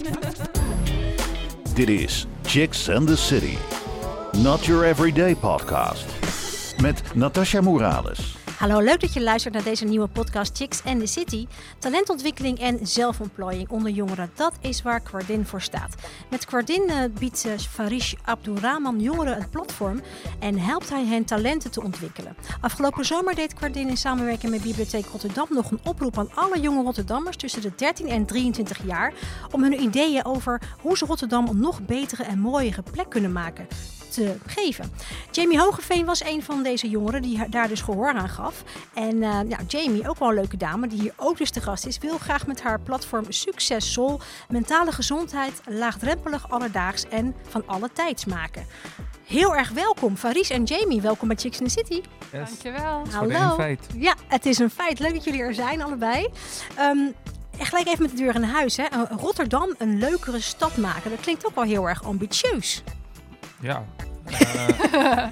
[1.74, 3.58] Dit is Chicks and the City.
[4.42, 6.06] Not your everyday podcast.
[6.80, 8.39] Met Natasha Morales.
[8.60, 11.46] Hallo, leuk dat je luistert naar deze nieuwe podcast Chicks and the City.
[11.78, 15.94] Talentontwikkeling en zelfontplooiing onder jongeren, dat is waar Quardin voor staat.
[16.30, 20.02] Met Quardin uh, biedt Farish Abdurrahman jongeren een platform
[20.38, 22.36] en helpt hij hen talenten te ontwikkelen.
[22.60, 26.82] Afgelopen zomer deed Quardin in samenwerking met Bibliotheek Rotterdam nog een oproep aan alle jonge
[26.82, 29.12] Rotterdammers tussen de 13 en 23 jaar
[29.50, 33.66] om hun ideeën over hoe ze Rotterdam een nog betere en mooiere plek kunnen maken
[34.10, 34.92] te geven.
[35.30, 38.62] Jamie Hogeveen was een van deze jongeren die daar dus gehoor aan gaf.
[38.94, 41.86] En uh, ja, Jamie, ook wel een leuke dame, die hier ook dus te gast
[41.86, 47.90] is, wil graag met haar platform Succes Sol mentale gezondheid laagdrempelig, alledaags en van alle
[47.92, 48.66] tijds maken.
[49.24, 51.00] Heel erg welkom, Faris en Jamie.
[51.00, 52.00] Welkom bij Chicks in the City.
[52.32, 52.48] Yes.
[52.48, 53.02] Dankjewel.
[53.10, 53.54] Hallo.
[53.54, 53.86] feit.
[53.96, 54.98] Ja, het is een feit.
[54.98, 56.28] Leuk dat jullie er zijn, allebei.
[56.80, 57.14] Um,
[57.58, 58.76] gelijk even met de deur in huis.
[58.76, 58.84] Hè.
[59.10, 61.10] Rotterdam een leukere stad maken.
[61.10, 62.82] Dat klinkt ook wel heel erg ambitieus.
[63.60, 63.84] Ja.
[64.30, 65.26] Uh,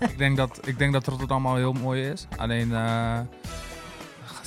[0.10, 2.26] ik, denk dat, ik denk dat Rotterdam al heel mooi is.
[2.36, 3.18] Alleen uh,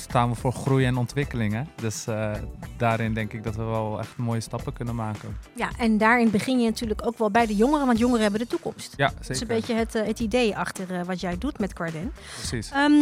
[0.08, 1.52] staan we voor groei en ontwikkeling.
[1.52, 1.62] Hè?
[1.74, 2.32] Dus uh,
[2.76, 5.36] daarin denk ik dat we wel echt mooie stappen kunnen maken.
[5.54, 8.46] Ja, en daarin begin je natuurlijk ook wel bij de jongeren, want jongeren hebben de
[8.46, 8.94] toekomst.
[8.96, 9.26] Ja, zeker.
[9.26, 12.12] Dat is een beetje het, uh, het idee achter uh, wat jij doet met Quardin.
[12.36, 12.70] Precies.
[12.76, 12.92] Um,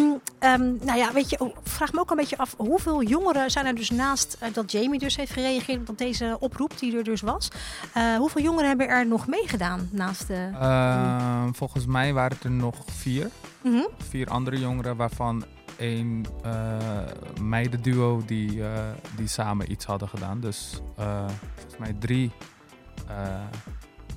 [0.41, 3.67] um, nou ja, weet je, oh, vraag me ook een beetje af, hoeveel jongeren zijn
[3.67, 7.49] er dus naast dat Jamie dus heeft gereageerd op deze oproep die er dus was.
[8.19, 10.51] hoeveel jongeren hebben er nog meegedaan naast de...
[10.61, 13.31] Ehm, volgens mij waren het er nog vier.
[13.63, 13.89] Mm -hmm.
[14.09, 15.45] Vier andere jongeren waarvan
[15.79, 17.03] een uh,
[17.41, 20.41] meidenduo die, uh, die samen iets hadden gedaan.
[20.41, 22.31] Dus uh, volgens mij drie,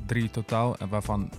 [0.05, 1.31] drie totaal, waarvan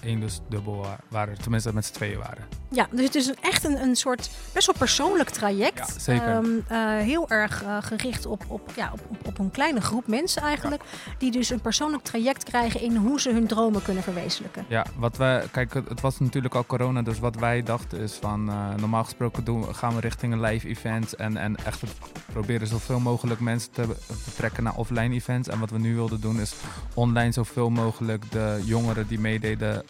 [0.00, 1.38] één dus dubbel waren.
[1.38, 2.59] Tenminste met z'n tweeën waren.
[2.72, 5.78] Ja, dus het is echt een, een soort best wel persoonlijk traject.
[5.78, 6.34] Ja, zeker.
[6.34, 10.06] Um, uh, heel erg uh, gericht op, op, ja, op, op, op, een kleine groep
[10.06, 10.82] mensen eigenlijk.
[10.82, 11.12] Ja.
[11.18, 14.64] Die dus een persoonlijk traject krijgen in hoe ze hun dromen kunnen verwezenlijken.
[14.68, 17.02] Ja, wat wij, kijk, het was natuurlijk al corona.
[17.02, 20.68] Dus wat wij dachten is van uh, normaal gesproken doen, gaan we richting een live
[20.68, 21.12] event.
[21.12, 21.82] En, en echt
[22.32, 25.48] proberen zoveel mogelijk mensen te betrekken naar offline events.
[25.48, 26.54] En wat we nu wilden doen is
[26.94, 29.84] online zoveel mogelijk de jongeren die meededen.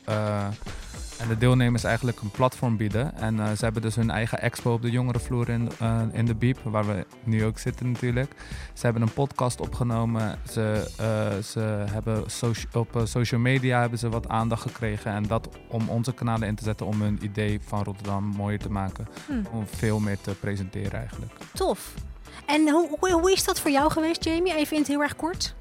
[1.20, 3.16] En de deelnemers eigenlijk een platform bieden.
[3.16, 6.34] En uh, ze hebben dus hun eigen expo op de jongerenvloer in, uh, in de
[6.34, 8.34] Biep, waar we nu ook zitten natuurlijk.
[8.74, 10.38] Ze hebben een podcast opgenomen.
[10.50, 11.60] Ze, uh, ze
[11.90, 12.24] hebben
[12.72, 15.12] op social media hebben ze wat aandacht gekregen.
[15.12, 18.70] En dat om onze kanalen in te zetten om hun idee van Rotterdam mooier te
[18.70, 19.06] maken.
[19.26, 19.46] Hmm.
[19.52, 21.32] Om veel meer te presenteren eigenlijk.
[21.54, 21.94] Tof.
[22.46, 24.54] En hoe, hoe, hoe is dat voor jou geweest, Jamie?
[24.54, 25.54] Even in het heel erg kort.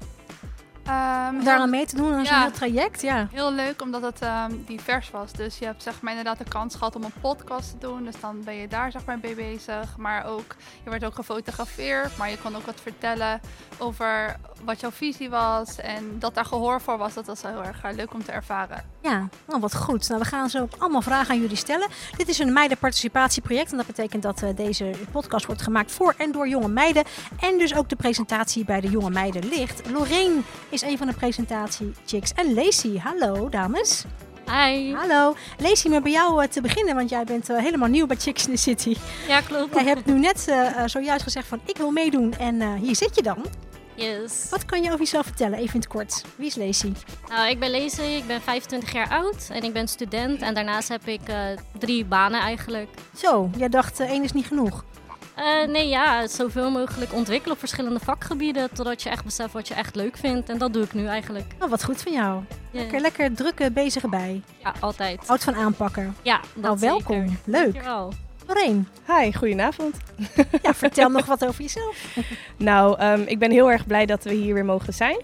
[0.86, 3.28] Um, daar aan mee te doen aan ja, zo'n traject, ja.
[3.30, 5.32] Heel leuk, omdat het um, divers was.
[5.32, 8.04] Dus je hebt zeg maar inderdaad de kans gehad om een podcast te doen.
[8.04, 9.96] Dus dan ben je daar zeg maar mee bezig.
[9.96, 12.16] Maar ook, je werd ook gefotografeerd.
[12.16, 13.40] Maar je kon ook wat vertellen
[13.78, 15.76] over wat jouw visie was.
[15.76, 18.84] En dat daar gehoor voor was, dat was heel erg leuk om te ervaren.
[19.02, 20.08] Ja, oh, wat goed.
[20.08, 21.88] Nou, we gaan zo allemaal vragen aan jullie stellen.
[22.16, 23.70] Dit is een meidenparticipatieproject.
[23.70, 27.04] En dat betekent dat uh, deze podcast wordt gemaakt voor en door jonge meiden.
[27.40, 29.90] En dus ook de presentatie bij de jonge meiden ligt.
[29.90, 32.32] Lorraine is een van de presentatie chicks.
[32.32, 34.04] En Lacey, hallo dames.
[34.46, 34.94] Hi.
[34.94, 35.34] Hallo.
[35.58, 38.46] Lacey, maar bij jou uh, te beginnen, want jij bent uh, helemaal nieuw bij Chicks
[38.46, 38.96] in the City.
[39.28, 39.74] Ja, klopt.
[39.74, 43.22] Jij hebt nu net uh, zojuist gezegd van ik wil meedoen en hier zit je
[43.22, 43.44] dan.
[43.94, 44.46] Yes.
[44.50, 46.24] Wat kan je over jezelf vertellen, even in het kort?
[46.36, 46.92] Wie is Lacey?
[47.28, 50.42] Nou, ik ben Lacey, ik ben 25 jaar oud en ik ben student.
[50.42, 51.20] En daarnaast heb ik
[51.78, 52.88] drie banen eigenlijk.
[53.16, 54.84] Zo, jij dacht één is niet genoeg?
[55.40, 58.68] Uh, nee, ja, zoveel mogelijk ontwikkelen op verschillende vakgebieden.
[58.72, 60.48] Totdat je echt beseft wat je echt leuk vindt.
[60.48, 61.44] En dat doe ik nu eigenlijk.
[61.60, 62.42] Oh, wat goed van jou.
[62.70, 62.82] Yeah.
[62.82, 64.42] Lekker, lekker drukke bezig erbij.
[64.62, 65.26] Ja, altijd.
[65.26, 66.16] Houdt van aanpakken.
[66.22, 67.28] Ja, Nou, welkom.
[67.28, 67.38] Zeker.
[67.44, 67.72] Leuk.
[67.72, 68.12] Dankjewel.
[68.46, 68.82] Lorraine.
[69.06, 69.96] Hi, goedenavond.
[70.62, 72.16] Ja, vertel nog wat over jezelf.
[72.56, 75.20] Nou, um, ik ben heel erg blij dat we hier weer mogen zijn.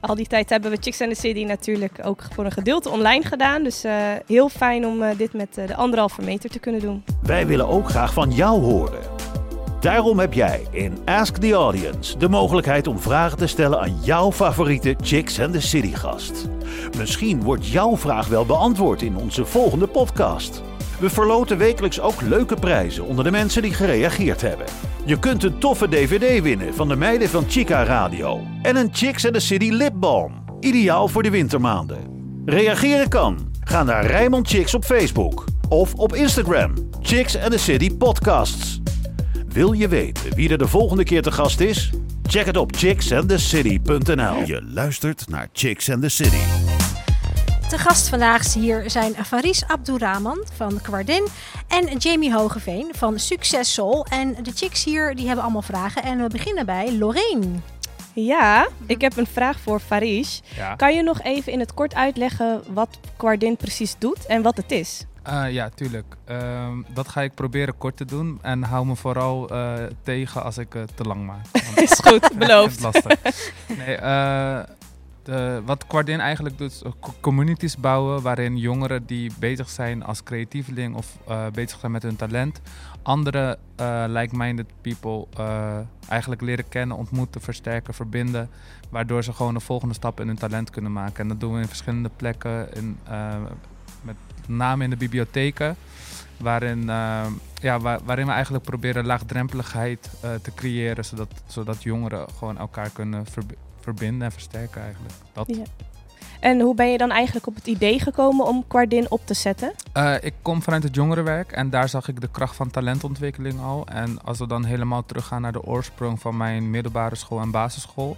[0.00, 3.24] Al die tijd hebben we Chicks and the City natuurlijk ook voor een gedeelte online
[3.24, 3.62] gedaan.
[3.62, 3.92] Dus uh,
[4.26, 7.04] heel fijn om uh, dit met uh, de anderhalve meter te kunnen doen.
[7.22, 9.00] Wij willen ook graag van jou horen.
[9.80, 14.32] Daarom heb jij in Ask the Audience de mogelijkheid om vragen te stellen aan jouw
[14.32, 16.48] favoriete Chicks and the City gast.
[16.96, 20.62] Misschien wordt jouw vraag wel beantwoord in onze volgende podcast.
[20.98, 24.66] We verloten wekelijks ook leuke prijzen onder de mensen die gereageerd hebben.
[25.04, 29.24] Je kunt een toffe DVD winnen van de meiden van Chica Radio en een Chicks
[29.24, 31.98] and the City lipbalm, ideaal voor de wintermaanden.
[32.44, 33.52] Reageren kan.
[33.60, 36.72] Ga naar Rijmond Chicks op Facebook of op Instagram.
[37.00, 38.80] Chicks and the City Podcasts.
[39.52, 41.90] Wil je weten wie er de volgende keer te gast is?
[42.22, 44.44] Check het op chicksandthecity.nl.
[44.44, 46.42] Je luistert naar Chicks and the City.
[47.68, 51.26] De gast vandaag hier zijn Faris Abdurrahman van Quardin
[51.68, 54.06] en Jamie Hogeveen van Succes Soul.
[54.10, 57.46] En de chicks hier die hebben allemaal vragen en we beginnen bij Lorraine.
[58.14, 60.38] Ja, ik heb een vraag voor Farish.
[60.56, 60.74] Ja.
[60.74, 64.72] Kan je nog even in het kort uitleggen wat Quardin precies doet en wat het
[64.72, 65.04] is?
[65.22, 66.16] Eh, ja, tuurlijk.
[66.24, 68.38] Ehm, dat ga ik proberen kort te doen.
[68.42, 71.46] En hou me vooral eh, tegen als ik het te lang maak.
[71.76, 72.76] Is goed, beloofd.
[72.76, 73.52] is lastig.
[73.78, 74.58] Nee, eh,
[75.22, 80.22] de, wat Quardin eigenlijk doet, is co- communities bouwen waarin jongeren die bezig zijn als
[80.22, 82.60] creatieveling of eh, bezig zijn met hun talent,
[83.02, 85.78] andere eh, like-minded people eh,
[86.08, 88.48] eigenlijk leren kennen, ontmoeten, versterken, verbinden,
[88.90, 91.22] waardoor ze gewoon de volgende stap in hun talent kunnen maken.
[91.22, 93.34] En dat doen we in verschillende plekken, in, eh,
[94.02, 94.16] met
[94.48, 95.76] name in de bibliotheken.
[96.36, 97.26] Waarin, eh,
[97.60, 102.90] ja, waar- waarin we eigenlijk proberen laagdrempeligheid eh, te creëren, zodat, zodat jongeren gewoon elkaar
[102.90, 105.14] kunnen verbi- verbinden en versterken eigenlijk.
[105.32, 105.46] Dat.
[105.56, 105.62] Ja.
[106.40, 109.72] En hoe ben je dan eigenlijk op het idee gekomen om Quardin op te zetten?
[109.92, 113.86] Eh, ik kom vanuit het jongerenwerk en daar zag ik de kracht van talentontwikkeling al.
[113.86, 118.16] En als we dan helemaal teruggaan naar de oorsprong van mijn middelbare school en basisschool,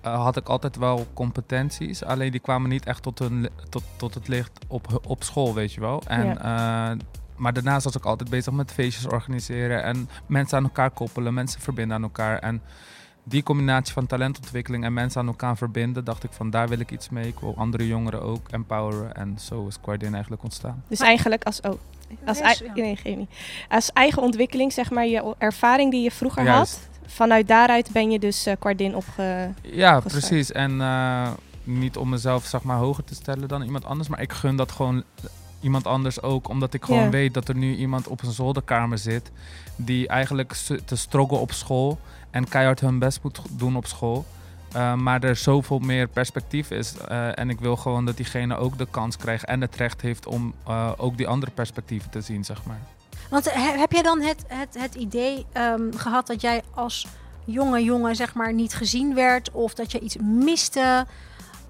[0.00, 2.04] eh, had ik altijd wel competenties.
[2.04, 5.72] Alleen die kwamen niet echt tot, hun, tot, tot het licht op, op school, weet
[5.72, 6.02] je wel.
[6.06, 6.90] En, eh,
[7.36, 11.60] maar daarnaast was ik altijd bezig met feestjes organiseren en mensen aan elkaar koppelen, mensen
[11.60, 12.38] verbinden aan elkaar.
[12.38, 12.62] En
[13.24, 16.90] die combinatie van talentontwikkeling en mensen aan elkaar verbinden, dacht ik van daar wil ik
[16.90, 17.26] iets mee.
[17.26, 20.84] Ik wil andere jongeren ook empoweren en zo is Quardin eigenlijk ontstaan.
[20.88, 21.78] Dus eigenlijk als, oh,
[22.24, 23.30] als, nee, geen niet.
[23.68, 26.74] als eigen ontwikkeling, zeg maar, je ervaring die je vroeger Juist.
[26.74, 26.89] had.
[27.14, 29.50] Vanuit daaruit ben je dus eh Quardin opge...
[29.62, 30.52] Ja, precies.
[30.52, 31.30] En eh,
[31.64, 34.72] niet om mezelf zeg maar hoger te stellen dan iemand anders, maar ik gun dat
[34.72, 35.02] gewoon
[35.60, 39.30] iemand anders ook, omdat ik gewoon weet dat er nu iemand op een zolderkamer zit
[39.76, 40.52] die eigenlijk
[40.84, 41.98] te struggle op school
[42.30, 44.26] en keihard hun best moet doen op school.
[44.72, 46.96] Eh, maar er zoveel meer perspectief is.
[47.34, 50.54] en ik wil gewoon dat diegene ook de kans krijgt en het recht heeft om
[50.96, 52.80] ook die andere perspectieven te zien, zeg maar.
[53.30, 57.06] Want eh, he- heb jij dan het, het, het idee ehm, gehad dat jij als
[57.44, 61.06] jonge jongen zeg maar niet gezien werd of dat je iets miste?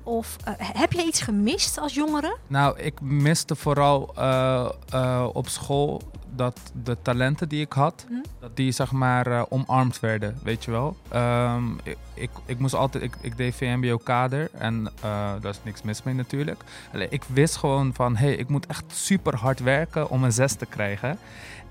[0.02, 2.36] Of eh, heb je iets gemist als jongere?
[2.46, 6.02] Nou, ik miste vooral eh, eh, op school
[6.34, 8.14] dat de talenten die ik had, Hm?
[8.40, 10.96] dat die zeg maar omarmd werden, weet je wel.
[11.08, 14.92] Ehm, ik, ik, ik moest altijd, ik, ik deed VMBO-kader en
[15.40, 16.64] daar is niks mis mee natuurlijk.
[16.92, 20.32] Alleen, ik wist gewoon van, hé, hey, ik moet echt super hard werken om een
[20.32, 21.18] zes te krijgen.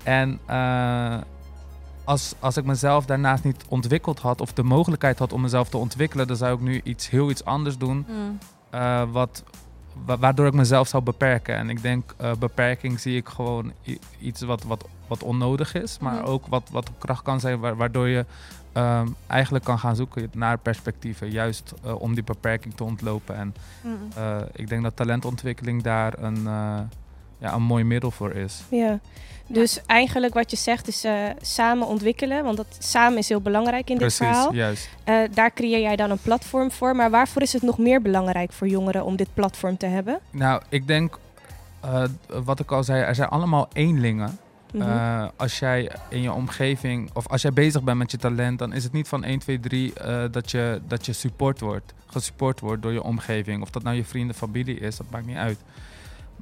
[0.02, 0.40] En
[2.04, 5.76] als, als ik mezelf daarnaast niet ontwikkeld had of de mogelijkheid had om mezelf te
[5.76, 8.06] ontwikkelen, dan zou ik nu iets heel iets anders doen.
[8.70, 9.42] Eh, wat,
[10.04, 11.54] wa- waardoor ik mezelf zou beperken.
[11.56, 13.72] En ik denk, eh, beperking zie ik gewoon
[14.20, 16.24] iets wat, wat, wat onnodig is, maar Mhm.
[16.24, 18.24] ook wat, wat op kracht kan zijn, wa- waardoor je
[18.72, 23.36] ehm, eigenlijk kan gaan zoeken naar perspectieven, juist eh, om die beperking te ontlopen.
[23.36, 23.96] En Mm.
[24.16, 26.78] eh, ik denk dat talentontwikkeling daar een, eh,
[27.38, 28.62] ja, een mooi middel voor is.
[28.70, 28.98] Ja.
[29.52, 33.90] Dus eigenlijk wat je zegt is eh, samen ontwikkelen, want dat samen is heel belangrijk
[33.90, 34.54] in dit verhaal.
[34.54, 34.88] juist.
[35.04, 36.96] Eh, daar creëer jij dan een platform voor.
[36.96, 40.18] Maar waarvoor is het nog meer belangrijk voor jongeren om dit platform te hebben?
[40.30, 41.18] Nou, ik denk,
[41.80, 44.38] eh, wat ik al zei, er zijn allemaal eenlingen.
[44.78, 48.72] Eh, als jij in je omgeving, of als jij bezig bent met je talent, dan
[48.72, 52.60] is het niet van 1, 2, 3 eh, dat, je, dat je support wordt, gesupport
[52.60, 53.62] wordt door je omgeving.
[53.62, 55.58] Of dat nou je vrienden, familie is, dat maakt niet uit.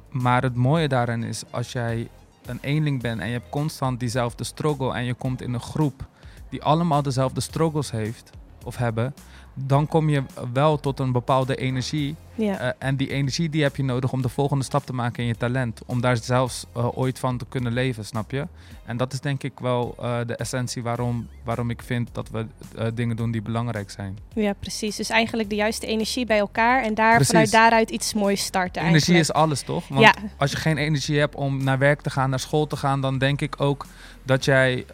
[0.09, 2.07] Maar het mooie daarin is, als jij
[2.49, 6.07] een eenling bent en je hebt constant diezelfde struggle en je komt in een groep
[6.49, 8.29] die allemaal dezelfde struggles heeft
[8.63, 9.13] of hebben,
[9.53, 10.23] dan kom je
[10.53, 12.59] wel tot een bepaalde energie ja.
[12.59, 15.27] eh, en die energie die heb je nodig om de volgende stap te maken in
[15.27, 15.81] je talent.
[15.85, 18.47] Om daar zelfs eh, ooit van te kunnen leven, snap je?
[18.85, 22.45] En dat is denk ik wel eh, de essentie waarom, waarom ik vind dat we
[22.93, 24.17] dingen doen die belangrijk zijn.
[24.33, 24.95] ja, precies.
[24.95, 27.27] Dus eigenlijk de juiste energie bij elkaar en daar, Precies.
[27.31, 28.81] vanuit daaruit iets moois starten.
[28.81, 29.29] Energie eigenlijk.
[29.29, 29.87] is alles, toch?
[29.87, 32.77] Want Ja, als je geen energie hebt om naar werk te gaan, naar school te
[32.77, 33.85] gaan, dan denk ik ook
[34.23, 34.85] dat, jij,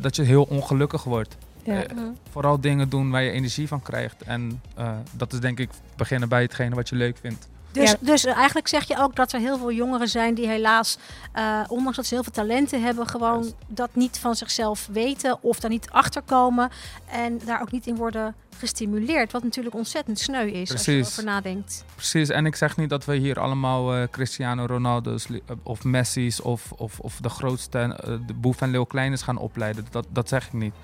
[0.00, 1.36] dat je heel ongelukkig wordt.
[1.74, 1.84] Ja.
[1.86, 1.96] Eh,
[2.30, 4.22] vooral dingen doen waar je energie van krijgt.
[4.22, 7.48] En eh, dat is denk ik beginnen bij hetgene wat je leuk vindt.
[7.72, 7.96] Dus, Ja.
[8.00, 10.98] dus eigenlijk zeg je ook dat er heel veel jongeren zijn die helaas,
[11.32, 13.54] eh, ondanks dat ze heel veel talenten hebben, gewoon Juist.
[13.66, 16.70] dat niet van zichzelf weten of daar niet achter komen
[17.10, 19.32] en daar ook niet in worden gestimuleerd.
[19.32, 21.84] Wat natuurlijk ontzettend sneu is als je erover nadenkt.
[21.94, 25.26] Precies, en ik zeg niet dat we hier allemaal eh, Cristiano Ronaldo's
[25.62, 29.86] of Messi's of, of, of de grootste, de Boef en Leeuw Kleines gaan opleiden.
[29.90, 30.74] Dat, dat zeg ik niet.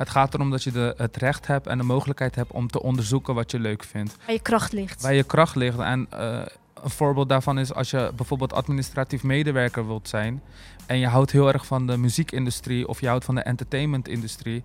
[0.00, 2.82] Het gaat erom dat je de, het recht hebt en de mogelijkheid hebt om te
[2.82, 4.16] onderzoeken wat je leuk vindt.
[4.26, 5.02] Waar je kracht ligt.
[5.02, 5.78] Waar je kracht ligt.
[5.78, 6.42] En eh,
[6.82, 10.42] een voorbeeld daarvan is als je bijvoorbeeld administratief medewerker wilt zijn
[10.86, 14.62] en je houdt heel erg van de muziekindustrie of je houdt van de entertainmentindustrie.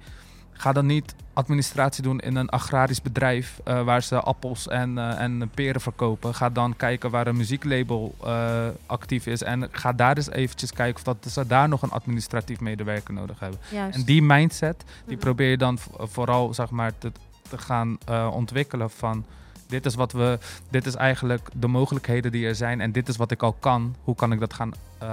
[0.57, 5.19] Ga dan niet administratie doen in een agrarisch bedrijf eh, waar ze appels en, eh,
[5.21, 6.35] en peren verkopen.
[6.35, 10.95] Ga dan kijken waar een muzieklabel eh, actief is en ga daar eens eventjes kijken
[10.95, 13.59] of dat ze daar nog een administratief medewerker nodig hebben.
[13.71, 13.95] Juist.
[13.97, 15.25] En die mindset, die Mhm.
[15.25, 17.11] probeer je dan vooral zeg maar te,
[17.49, 17.97] te gaan
[18.31, 19.25] ontwikkelen van
[19.67, 23.15] dit is wat we, dit is eigenlijk de mogelijkheden die er zijn en dit is
[23.17, 23.95] wat ik al kan.
[24.03, 24.71] Hoe kan ik dat gaan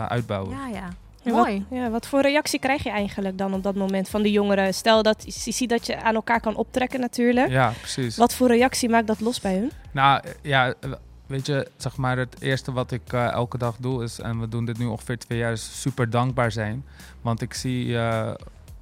[0.08, 0.56] uitbouwen?
[0.56, 0.88] Ja, ja.
[1.22, 1.64] En Mooi.
[1.68, 4.74] Wat, ja, wat voor reactie krijg je eigenlijk dan op dat moment van de jongeren?
[4.74, 7.48] Stel dat je ziet dat je aan elkaar kan optrekken natuurlijk.
[7.48, 8.16] Ja, precies.
[8.16, 9.70] Wat voor reactie maakt dat los bij hun?
[9.92, 10.92] Nou eh, ja, eh,
[11.32, 14.48] weet je, zeg maar het eerste wat ik eh, elke dag doe is, en we
[14.48, 16.84] doen dit nu ongeveer twee jaar, is super dankbaar zijn.
[17.20, 18.30] Want ik zie eh,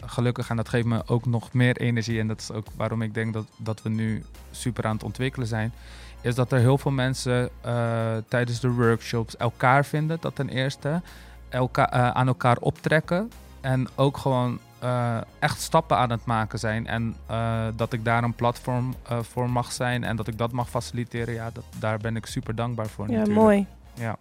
[0.05, 3.15] gelukkig, en dat geeft me ook nog meer energie, en dat is ook waarom ik
[3.15, 5.73] denk dat, dat we nu super aan het ontwikkelen zijn,
[6.21, 11.03] is dat er heel veel mensen eh, tijdens de workshops elkaar vinden, dat ten eerste,
[11.51, 13.31] elka eh, aan elkaar optrekken
[13.61, 16.87] en ook gewoon eh, echt stappen aan het maken zijn.
[16.87, 20.53] En eh, dat ik daar een platform eh, voor mag zijn en dat ik dat
[20.53, 23.05] mag faciliteren, ja, dat, daar ben ik super dankbaar voor.
[23.11, 23.41] Ja, natuurlijk.
[23.41, 23.67] mooi.
[23.95, 24.17] Ja,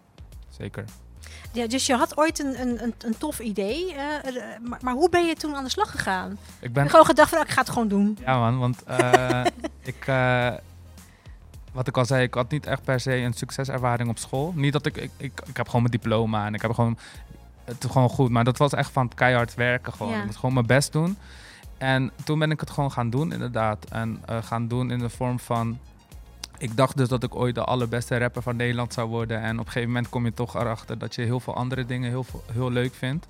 [0.50, 0.84] zeker.
[1.52, 3.96] Ja, dus je had ooit een, een, een, een tof idee,
[4.62, 6.32] maar, maar hoe ben je toen aan de slag gegaan?
[6.32, 8.18] Ik Ik ben heb gewoon gedacht van, ik ga het gewoon doen.
[8.26, 9.42] Ja man, want eh,
[9.92, 10.54] ik, eh,
[11.80, 14.54] wat ik al zei, ik had niet echt per se een succeservaring op school.
[14.56, 16.98] Niet dat ik, ik, ik, ik heb gewoon mijn diploma en ik heb gewoon,
[17.64, 18.30] het gewoon goed.
[18.30, 20.12] Maar dat was echt van het keihard werken gewoon.
[20.12, 20.18] Ja.
[20.18, 21.18] Ik moest gewoon mijn best doen.
[21.78, 23.86] En toen ben ik het gewoon gaan doen inderdaad.
[23.90, 25.80] En eh, gaan doen in de vorm van,
[26.58, 29.42] ik dacht dus dat ik ooit de allerbeste rapper van Nederland zou worden.
[29.42, 32.10] En op een gegeven moment kom je toch erachter dat je heel veel andere dingen
[32.10, 33.28] heel, heel leuk vindt.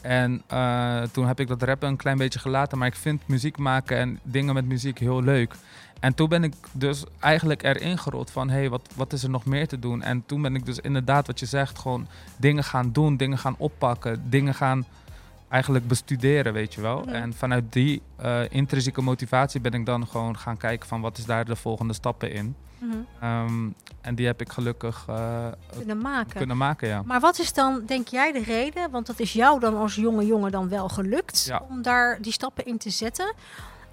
[0.00, 2.78] En eh, toen heb ik dat rappen een klein beetje gelaten.
[2.78, 5.54] Maar ik vind muziek maken en dingen met muziek heel leuk.
[6.00, 8.48] En toen ben ik dus eigenlijk erin gerold van...
[8.48, 10.02] hé, hey, wat, wat is er nog meer te doen?
[10.02, 11.78] En toen ben ik dus inderdaad, wat je zegt...
[11.78, 14.30] gewoon dingen gaan doen, dingen gaan oppakken...
[14.30, 14.84] dingen gaan
[15.48, 17.00] eigenlijk bestuderen, weet je wel.
[17.00, 17.08] Mhm.
[17.08, 20.88] En vanuit die eh, intrinsieke motivatie ben ik dan gewoon gaan kijken...
[20.88, 22.54] van wat is daar de volgende stappen in.
[22.78, 22.96] Mhm.
[23.20, 23.68] Ehm,
[24.00, 26.36] en die heb ik gelukkig eh, Kunnen maken.
[26.36, 27.02] kunnen maken, ja.
[27.04, 28.90] Maar wat is dan, denk jij, de reden?
[28.90, 31.62] Want dat is jou dan als jonge jongen dan wel gelukt Ja.
[31.68, 33.34] om daar die stappen in te zetten.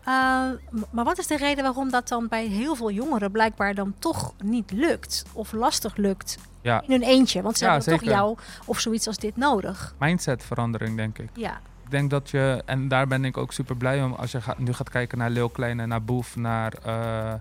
[0.07, 3.73] Uh, m- maar wat is de reden waarom dat dan bij heel veel jongeren blijkbaar
[3.75, 5.25] dan toch niet lukt?
[5.33, 6.81] Of lastig lukt Ja.
[6.81, 7.41] in hun eentje?
[7.41, 9.95] Want ze Ja, hebben toch jou of zoiets als dit nodig.
[9.99, 11.29] Mindsetverandering, denk ik.
[11.33, 14.41] Ja, Ik denk dat je, en daar ben ik ook super blij om, als je
[14.41, 17.33] gaat, nu gaat kijken naar Lil Kleine, naar Boef, naar eh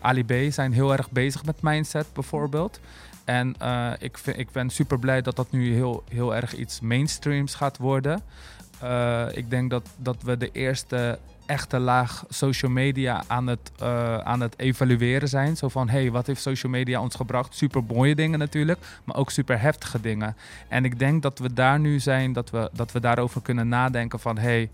[0.00, 2.80] Ali B, zijn heel erg bezig met mindset bijvoorbeeld.
[3.24, 6.80] En eh, ik, vind, ik ben super blij dat dat nu heel, heel erg iets
[6.80, 8.22] mainstreams gaat worden.
[8.80, 11.18] Eh, ik denk dat, dat we de eerste
[11.52, 15.56] echte laag social media aan het, eh, aan het evalueren zijn.
[15.56, 17.54] Zo van, hey, wat heeft social media ons gebracht?
[17.54, 20.36] Super mooie dingen natuurlijk, maar ook super heftige dingen.
[20.68, 24.20] En ik denk dat we daar nu zijn, dat we, dat we daarover kunnen nadenken
[24.20, 24.38] van...
[24.38, 24.70] hey,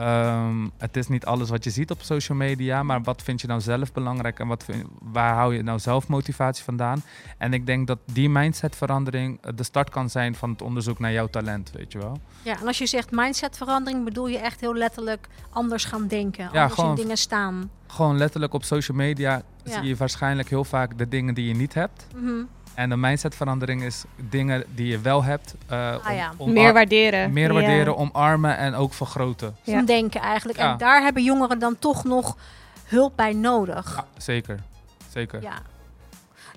[0.00, 3.46] ehm, het is niet alles wat je ziet op social media, maar wat vind je
[3.46, 7.02] nou zelf belangrijk en wat vind- waar hou je nou zelf motivatie vandaan?
[7.38, 11.12] En ik denk dat die mindsetverandering eh, de start kan zijn van het onderzoek naar
[11.12, 12.20] jouw talent, weet je wel?
[12.42, 16.44] ja, en als je zegt mindsetverandering, bedoel je echt heel letterlijk anders gaan denken.
[16.44, 17.70] Ja, anders gewoon- in dingen staan.
[17.86, 19.72] Gewoon letterlijk op social media Ja.
[19.72, 22.06] zie je waarschijnlijk heel vaak de dingen die je niet hebt.
[22.16, 22.42] Mhm.
[22.80, 25.54] En de mindsetverandering is dingen die je wel hebt.
[25.66, 26.32] eh, Ah, ja.
[26.36, 27.32] om- Meer waarderen.
[27.32, 27.52] meer Ja.
[27.52, 29.56] waarderen, omarmen en ook vergroten.
[29.64, 29.82] Zo'n Ja.
[29.82, 30.58] denken eigenlijk.
[30.58, 30.72] Ja.
[30.72, 32.36] En daar hebben jongeren dan toch nog
[32.86, 33.94] hulp bij nodig.
[33.96, 34.58] Ja, zeker.
[35.08, 35.42] Zeker.
[35.42, 35.52] Ja.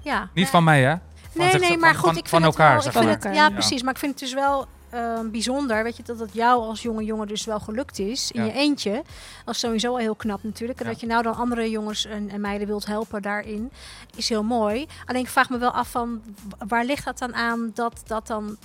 [0.02, 0.30] ja.
[0.34, 0.90] Niet van mij, hè?
[0.90, 2.92] Van Nee, zich- nee, van- maar goed, van, ik vind van het elkaar, wel, ik
[2.92, 3.14] vind maar.
[3.14, 3.50] het, Ja.
[3.50, 3.82] precies.
[3.84, 7.04] Maar ik vind het dus wel eh, bijzonder, weet je, dat het jou als jonge
[7.04, 8.48] jongen dus wel gelukt is in Ja.
[8.48, 9.04] je eentje.
[9.46, 10.80] Dat is sowieso al heel knap natuurlijk.
[10.80, 10.92] En Ja.
[10.92, 13.72] dat je nou dan andere jongens en, en meiden wilt helpen daarin,
[14.16, 14.88] is heel mooi.
[15.06, 16.22] Alleen ik vraag me wel af van,
[16.68, 18.58] waar ligt dat dan aan dat dat dan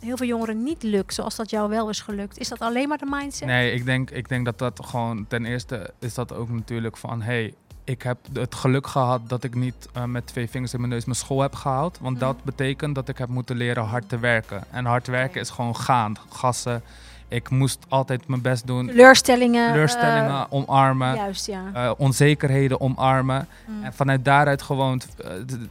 [0.00, 2.38] heel veel jongeren niet lukt, zoals dat jou wel is gelukt?
[2.38, 3.48] Is dat alleen maar de mindset?
[3.48, 5.26] Nee, ik denk, ik denk dat dat gewoon...
[5.28, 7.22] Ten eerste is dat ook natuurlijk van...
[7.22, 7.54] Hey,
[7.90, 11.04] ik heb het geluk gehad dat ik niet eh, met twee vingers in mijn neus
[11.04, 11.98] mijn school heb gehaald.
[12.00, 12.24] Want Mhm.
[12.24, 14.64] dat betekent dat ik heb moeten leren hard te werken.
[14.70, 16.82] En hard werken is gewoon gaan, gassen.
[17.28, 18.86] Ik moest altijd mijn best doen.
[18.86, 19.64] Teleurstellingen.
[19.66, 21.14] eh, Teleurstellingen omarmen.
[21.14, 21.62] juist, ja.
[21.74, 23.48] eh, onzekerheden omarmen.
[23.66, 23.84] Mm.
[23.84, 25.00] En vanuit daaruit gewoon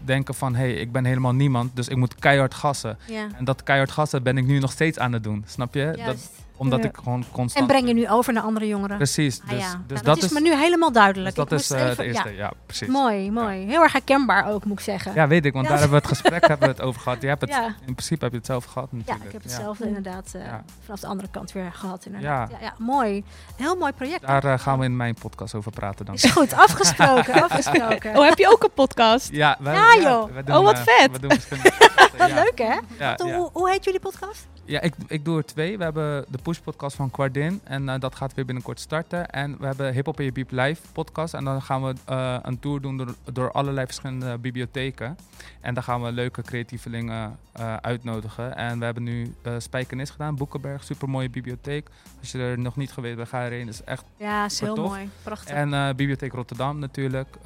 [0.06, 0.56] denken van...
[0.56, 2.98] hé, hey, ik ben helemaal niemand, dus ik moet keihard gassen.
[3.38, 5.86] En dat keihard gassen ben ik nu nog steeds aan het doen, snap je?
[5.86, 6.30] Dat, Juist.
[6.60, 6.90] Omdat Ja.
[6.90, 7.68] ik gewoon En constant...
[7.68, 8.98] breng je nu over naar andere jongeren?
[8.98, 9.82] Precies, Ah dus, ja.
[9.88, 11.36] dus Nou, dat, is me nu helemaal duidelijk.
[11.36, 12.10] dus dat is moest eh, even- de ja.
[12.10, 12.88] eerste, ja, precies.
[12.88, 13.66] Mooi, mooi.
[13.66, 15.14] Heel erg herkenbaar ook, moet ik zeggen.
[15.14, 15.72] Ja, weet ik, want Ja.
[15.72, 17.22] daar hebben we het gesprek hebben we het over gehad.
[17.22, 17.66] Je hebt het, Ja.
[17.66, 19.26] In principe heb je het zelf gehad Ja, natuurlijk.
[19.26, 19.48] ik heb Ja.
[19.50, 20.64] hetzelfde inderdaad eh, Ja.
[20.84, 22.06] vanaf de andere kant weer gehad.
[22.06, 22.50] Inderdaad.
[22.52, 22.58] Ja.
[22.60, 22.66] Ja.
[22.66, 23.24] Ja, mooi.
[23.56, 24.22] Heel mooi project.
[24.28, 26.16] Daar eh, gaan we in mijn podcast over praten dan.
[26.16, 28.18] Is goed, afgesproken, afgesproken.
[28.18, 29.30] Oh, heb je ook een podcast?
[29.32, 30.46] Ja, wij, Ja, joh.
[30.46, 31.12] doen, Oh, wat vet.
[31.12, 31.72] We doen verschillende
[32.18, 32.36] Wat ja.
[32.36, 32.80] leuk hè?
[33.06, 33.50] Ja, ja.
[33.54, 34.48] Hoe heet jullie podcast?
[34.70, 35.78] Ja, ik, ik doe er twee.
[35.78, 37.62] We hebben de Push podcast van Quardin.
[37.64, 39.30] En eh, dat gaat weer binnenkort starten.
[39.30, 41.34] En we hebben Hip Hop in je Beep live podcast.
[41.34, 45.18] En dan gaan we eh, een tour doen door, door allerlei verschillende bibliotheken.
[45.62, 48.56] En daar gaan we leuke creatievelingen eh, uitnodigen.
[48.56, 50.84] En we hebben nu Spijkenis gedaan, Boekenberg.
[50.84, 51.90] Super mooie bibliotheek.
[52.20, 53.66] Als je er nog niet geweest bent, ga erheen.
[53.66, 54.88] Dat is echt Ja, is heel tof.
[54.88, 55.10] mooi.
[55.24, 55.56] Prachtig.
[55.56, 57.38] En Bibliotheek Rotterdam natuurlijk.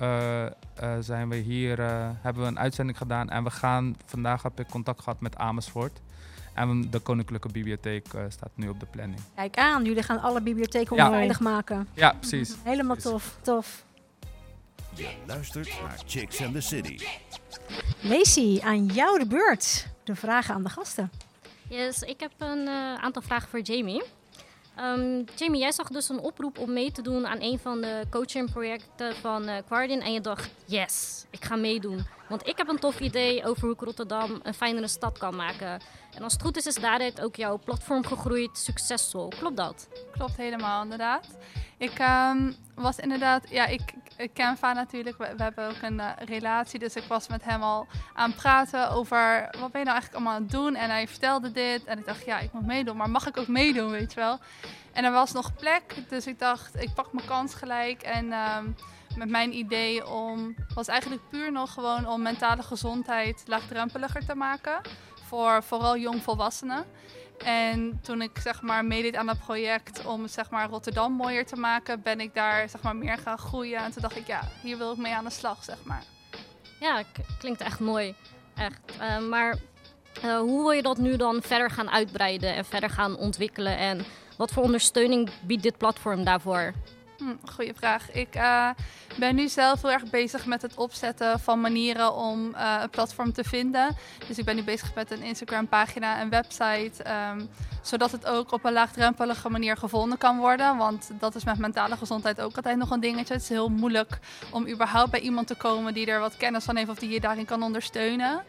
[1.00, 1.80] zijn we hier,
[2.22, 3.30] hebben we een uitzending gedaan.
[3.30, 6.02] En we gaan, vandaag heb ik contact gehad met Amersfoort.
[6.54, 9.20] En de Koninklijke Bibliotheek eh, staat nu op de planning.
[9.36, 11.06] Kijk aan, jullie gaan alle bibliotheken Ja.
[11.06, 11.88] onveilig maken.
[11.94, 12.56] Ja, precies.
[12.64, 13.84] Helemaal tof, tof.
[14.96, 16.98] Je luistert naar Chicks and the City.
[18.02, 19.88] Lacey, aan jou de beurt.
[20.04, 21.12] De vragen aan de gasten.
[21.70, 24.04] Yes, ik heb een eh, aantal vragen voor Jamie.
[24.76, 28.04] Ehm, Jamie, jij zag dus een oproep om mee te doen aan een van de
[28.10, 30.02] coachingprojecten van eh Quardin.
[30.02, 32.06] En je dacht, yes, ik ga meedoen.
[32.30, 35.82] Want ik heb een tof idee over hoe ik Rotterdam een fijnere stad kan maken.
[36.16, 39.28] En als het goed is, is daaruit ook jouw platform gegroeid succesvol.
[39.28, 39.88] Klopt dat?
[40.12, 41.28] Klopt helemaal, inderdaad.
[41.78, 43.94] Ik ehm, was inderdaad, ja, ik,
[44.34, 45.18] ken Va natuurlijk.
[45.18, 48.40] We, we hebben ook een eh, relatie, dus ik was met hem al aan het
[48.40, 50.76] praten over wat ben je nou eigenlijk allemaal aan het doen.
[50.76, 53.48] En hij vertelde dit en ik dacht, ja, ik moet meedoen, maar mag ik ook
[53.48, 54.40] meedoen, weet je wel?
[54.92, 58.02] En er was nog plek, dus ik dacht, ik pak mijn kans gelijk.
[58.02, 58.66] En ehm,
[59.16, 64.82] met mijn idee om, was eigenlijk puur nog gewoon om mentale gezondheid laagdrempeliger te maken.
[65.34, 66.86] Voor vooral jongvolwassenen.
[67.38, 71.56] En toen ik zeg maar meedeed aan dat project om zeg maar Rotterdam mooier te
[71.56, 73.80] maken, ben ik daar zeg maar meer gaan groeien.
[73.80, 76.04] En toen dacht ik, ja, hier wil ik mee aan de slag, zeg maar.
[76.80, 77.04] Ja,
[77.40, 78.16] klinkt echt mooi.
[78.56, 78.80] Echt.
[79.00, 79.56] Eh, maar
[80.22, 83.78] eh, hoe wil je dat nu dan verder gaan uitbreiden en verder gaan ontwikkelen?
[83.78, 84.06] En
[84.38, 86.74] wat voor ondersteuning biedt dit platform daarvoor?
[87.24, 88.12] Hm, goeie vraag.
[88.12, 88.70] Ik eh,
[89.20, 93.34] ben nu zelf heel erg bezig met het opzetten van manieren om eh, een platform
[93.34, 93.96] te vinden.
[94.28, 97.04] Dus ik ben nu bezig met een Instagram pagina en website.
[97.04, 97.46] ehm,
[97.82, 100.78] zodat het ook op een laagdrempelige manier gevonden kan worden.
[100.78, 103.34] Want dat is met mentale gezondheid ook altijd nog een dingetje.
[103.34, 106.76] Het is heel moeilijk om überhaupt bij iemand te komen die er wat kennis van
[106.76, 108.44] heeft of die je daarin kan ondersteunen.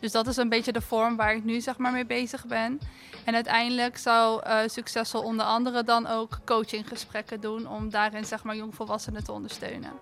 [0.00, 2.80] Dus dat is een beetje de vorm waar ik nu zeg maar mee bezig ben.
[3.24, 8.56] En uiteindelijk zou eh, Succesvol onder andere dan ook coachinggesprekken doen om daarin zeg maar
[8.56, 9.92] jongvolwassenen te ondersteunen.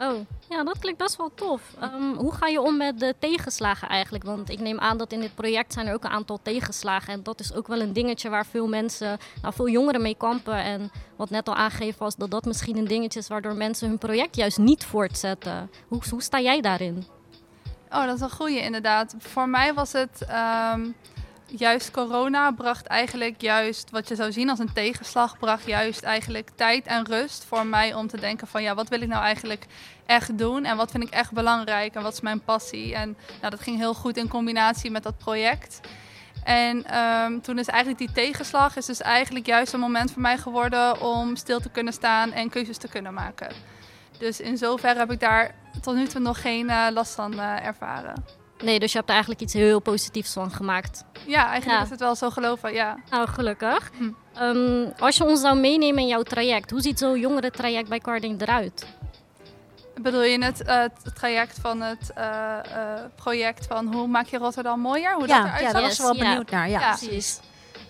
[0.00, 1.62] Oh, ja, dat klinkt best wel tof.
[1.80, 4.24] Ehm, hoe ga je om met de tegenslagen eigenlijk?
[4.24, 7.12] Want ik neem aan dat in dit project zijn er ook een aantal tegenslagen.
[7.12, 10.56] En dat is ook wel een dingetje waar veel mensen, nou veel jongeren mee kampen.
[10.64, 13.98] En wat net al aangegeven was, dat dat misschien een dingetje is waardoor mensen hun
[13.98, 15.70] project juist niet voortzetten.
[15.88, 17.04] Hoe, hoe sta jij daarin?
[17.92, 19.14] Oh, dat is een goede inderdaad.
[19.18, 20.90] Voor mij was het ehm,
[21.46, 26.50] juist corona bracht eigenlijk juist wat je zou zien als een tegenslag, bracht juist eigenlijk
[26.54, 29.66] tijd en rust voor mij om te denken van ja, wat wil ik nou eigenlijk
[30.06, 32.94] echt doen en wat vind ik echt belangrijk en wat is mijn passie.
[32.94, 35.80] En nou, dat ging heel goed in combinatie met dat project.
[36.44, 40.38] En ehm, toen is eigenlijk die tegenslag is dus eigenlijk juist een moment voor mij
[40.38, 43.52] geworden om stil te kunnen staan en keuzes te kunnen maken.
[44.20, 47.66] Dus in zoverre heb ik daar tot nu toe nog geen eh, last van eh,
[47.66, 48.24] ervaren.
[48.64, 51.04] Nee, dus je hebt er eigenlijk iets heel positiefs van gemaakt.
[51.26, 51.84] Ja, eigenlijk Ja.
[51.84, 52.96] is het wel zo geloven, ja.
[53.10, 53.90] Nou, gelukkig.
[53.98, 54.10] Hm.
[54.34, 58.40] Ehm, als je ons zou meenemen in jouw traject, hoe ziet zo'n jongerentraject bij Carding
[58.40, 58.86] eruit?
[60.02, 62.24] Bedoel je het, eh, het traject van het eh,
[62.58, 65.12] eh, project van hoe maak je Rotterdam mooier?
[65.14, 66.24] Hoe dat Ja, eruit ja, daar was wel Ja.
[66.24, 66.68] benieuwd naar.
[66.68, 66.88] Ja, Ja.
[66.96, 67.40] precies.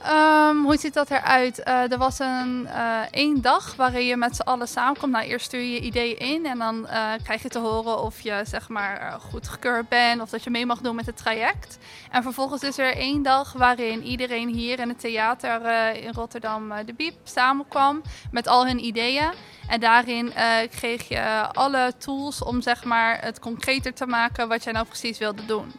[0.02, 1.62] Ehm, hoe ziet dat eruit?
[1.62, 5.12] Eh, er was een eh, één dag waarin je met z'n allen samenkomt.
[5.12, 8.20] Nou, eerst stuur je je ideeën in en dan eh, krijg je te horen of
[8.20, 11.78] je zeg maar goedgekeurd bent of dat je mee mag doen met het traject.
[12.10, 15.60] En vervolgens is er één dag waarin iedereen hier in het theater
[15.94, 19.30] in Rotterdam de Biep samenkwam met al hun ideeën.
[19.68, 20.32] En daarin
[20.70, 25.18] kreeg je alle tools om zeg maar het concreter te maken wat jij nou precies
[25.18, 25.72] wilde doen.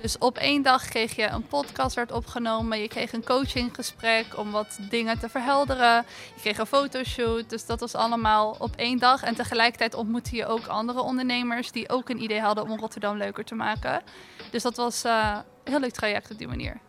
[0.00, 2.80] Dus op één dag kreeg je een podcast werd opgenomen.
[2.80, 6.04] Je kreeg een coachinggesprek om wat dingen te verhelderen.
[6.34, 7.50] Je kreeg een fotoshoot.
[7.50, 9.22] Dus dat was allemaal op één dag.
[9.22, 13.44] En tegelijkertijd ontmoette je ook andere ondernemers die ook een idee hadden om Rotterdam leuker
[13.44, 14.02] te maken.
[14.50, 16.80] Dus dat was eh, een heel leuk traject op die manier.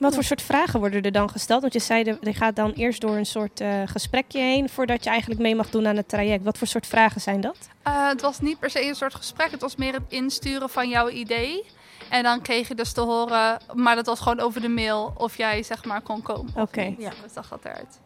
[0.00, 1.60] Wat voor soort vragen worden er dan gesteld?
[1.60, 5.10] Want je zei, je gaat dan eerst door een soort eh, gesprekje heen voordat je
[5.10, 6.44] eigenlijk mee mag doen aan het traject.
[6.44, 7.68] Wat voor soort vragen zijn dat?
[7.82, 9.50] Eh, het was niet per se een soort gesprek.
[9.50, 11.64] Het was meer het insturen van jouw idee.
[12.10, 15.36] En dan kreeg je dus te horen, maar dat was gewoon over de mail, of
[15.36, 16.52] jij zeg maar kon komen.
[16.56, 16.94] Oké.
[16.98, 17.10] Ja.
[17.22, 18.00] Dus zag dat eruit.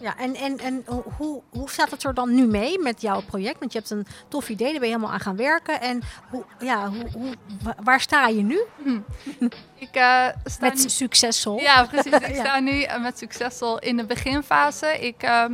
[0.00, 0.84] Ja, en, en, en
[1.16, 3.58] hoe, hoe staat het er dan nu mee met jouw project?
[3.58, 5.80] Want je hebt een tof idee, daar ben je helemaal aan gaan werken.
[5.80, 8.60] En hoe, ja, hoe, hoe, wa- waar sta je nu
[9.74, 11.58] Ik eh, sta met nu- succesvol?
[11.60, 12.12] Ja, precies.
[12.12, 12.44] Ik Ja.
[12.44, 14.98] sta nu eh, met Succesvol in de beginfase.
[15.00, 15.52] Ik ehm,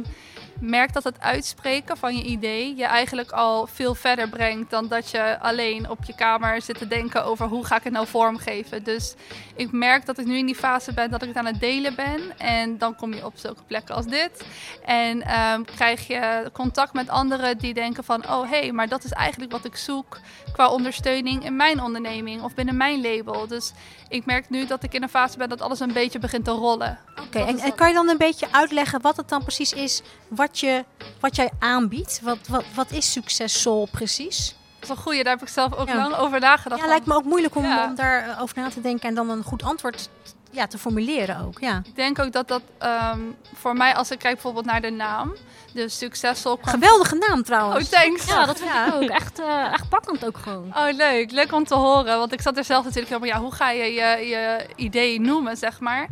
[0.61, 5.11] merk dat het uitspreken van je idee je eigenlijk al veel verder brengt dan dat
[5.11, 8.85] je alleen op je kamer zit te denken over hoe ga ik het nou vormgeven.
[8.85, 9.14] Dus
[9.57, 11.94] ik merk dat ik nu in die fase ben dat ik het aan het delen
[11.94, 12.38] ben.
[12.38, 14.44] En dan kom je op zulke plekken als dit.
[14.85, 19.05] En ehm, krijg je contact met anderen die denken van oh hé, hey, maar dat
[19.05, 20.18] is eigenlijk wat ik zoek
[20.53, 23.47] qua ondersteuning in mijn onderneming of binnen mijn label.
[23.47, 23.73] Dus
[24.09, 26.51] ik merk nu dat ik in een fase ben dat alles een beetje begint te
[26.51, 26.99] rollen.
[27.27, 30.48] Oké, en, en kan je dan een beetje uitleggen wat het dan precies is wat,
[30.53, 30.85] je,
[31.21, 32.21] wat jij aanbiedt?
[32.23, 34.57] Wat, wat, wat is succesvol precies?
[34.81, 35.97] Dat is een goeie, daar heb ik zelf ook Ja.
[35.97, 36.81] lang over nagedacht.
[36.81, 37.85] Ja, lijkt me ook moeilijk om, Ja.
[37.85, 40.09] om daarover na te denken en dan een goed antwoord
[40.51, 41.61] ja, te formuleren ook.
[41.61, 41.81] Ja.
[41.85, 43.21] Ik denk ook dat dat ehm,
[43.55, 45.35] voor mij, als ik kijk bijvoorbeeld naar de naam,
[45.73, 46.75] de succesvol kwam...
[46.75, 47.89] Geweldige naam Oh, trouwens.
[47.89, 48.27] thanks.
[48.27, 48.87] Ja, dat vind Ja.
[48.87, 49.09] ik ook.
[49.09, 50.73] Echt, eh, echt pakkend ook gewoon.
[50.77, 51.31] Oh, leuk.
[51.31, 52.19] Leuk om te horen.
[52.19, 55.57] Want ik zat er zelf natuurlijk van, ja, hoe ga je je, je idee noemen,
[55.57, 56.09] zeg maar.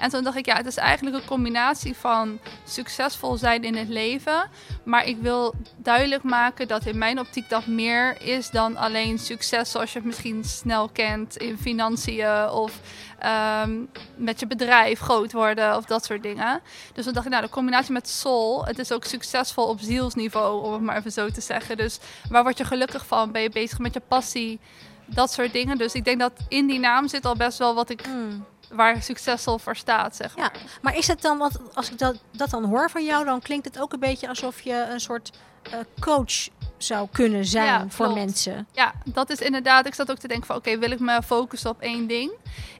[0.00, 3.88] En toen dacht ik, ja, het is eigenlijk een combinatie van succesvol zijn in het
[3.88, 4.48] leven.
[4.82, 9.70] Maar ik wil duidelijk maken dat in mijn optiek dat meer is dan alleen succes
[9.70, 12.80] zoals je het misschien snel kent in financiën of
[13.18, 13.78] ehm,
[14.16, 16.60] met je bedrijf groot worden of dat soort dingen.
[16.92, 20.64] Dus toen dacht ik, nou, de combinatie met soul, het is ook succesvol op zielsniveau,
[20.64, 21.76] om het maar even zo te zeggen.
[21.76, 21.98] Dus
[22.30, 23.32] waar word je gelukkig van?
[23.32, 24.60] Ben je bezig met je passie?
[25.06, 25.78] Dat soort dingen.
[25.78, 28.44] Dus ik denk dat in die naam zit al best wel wat ik, Hmm.
[28.70, 30.52] Waar succesvol voor staat, zeg maar.
[30.54, 33.40] Ja, maar is het dan, want als ik dat, dat dan hoor van jou, dan
[33.40, 35.30] klinkt het ook een beetje alsof je een soort
[35.62, 38.20] eh, coach zou kunnen zijn Ja, voor klopt.
[38.20, 38.66] mensen.
[38.72, 39.86] Ja, dat is inderdaad.
[39.86, 42.30] Ik zat ook te denken van oké, wil ik me focussen op één ding?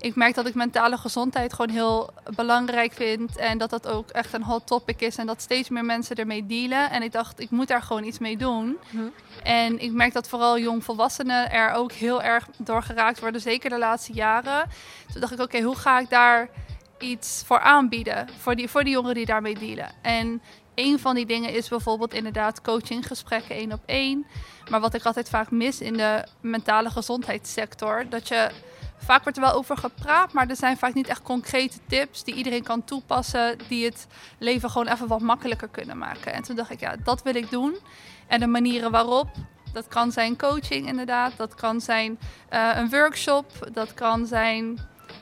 [0.01, 3.37] Ik merk dat ik mentale gezondheid gewoon heel belangrijk vind.
[3.37, 5.17] En dat dat ook echt een hot topic is.
[5.17, 6.91] En dat steeds meer mensen ermee dealen.
[6.91, 8.77] En ik dacht, ik moet daar gewoon iets mee doen.
[8.91, 9.05] Mhm.
[9.43, 13.41] En ik merk dat vooral jongvolwassenen er ook heel erg door geraakt worden.
[13.41, 14.69] Zeker de laatste jaren.
[15.13, 16.49] Toen dacht ik, oké, hoe ga ik daar
[16.99, 18.29] iets voor aanbieden?
[18.39, 19.91] Voor die, voor die jongeren die daarmee dealen.
[20.03, 20.43] En
[20.77, 24.27] een van die dingen is bijvoorbeeld inderdaad coachinggesprekken één op één.
[24.71, 28.51] Maar wat ik altijd vaak mis in de mentale gezondheidssector, dat je
[28.97, 32.35] vaak wordt er wel over gepraat, maar er zijn vaak niet echt concrete tips die
[32.35, 34.07] iedereen kan toepassen, die het
[34.39, 36.33] leven gewoon even wat makkelijker kunnen maken.
[36.33, 37.77] En toen dacht ik, ja, dat wil ik doen.
[38.27, 39.29] En de manieren waarop,
[39.73, 44.79] dat kan zijn coaching inderdaad, dat kan zijn eh, een workshop, dat kan zijn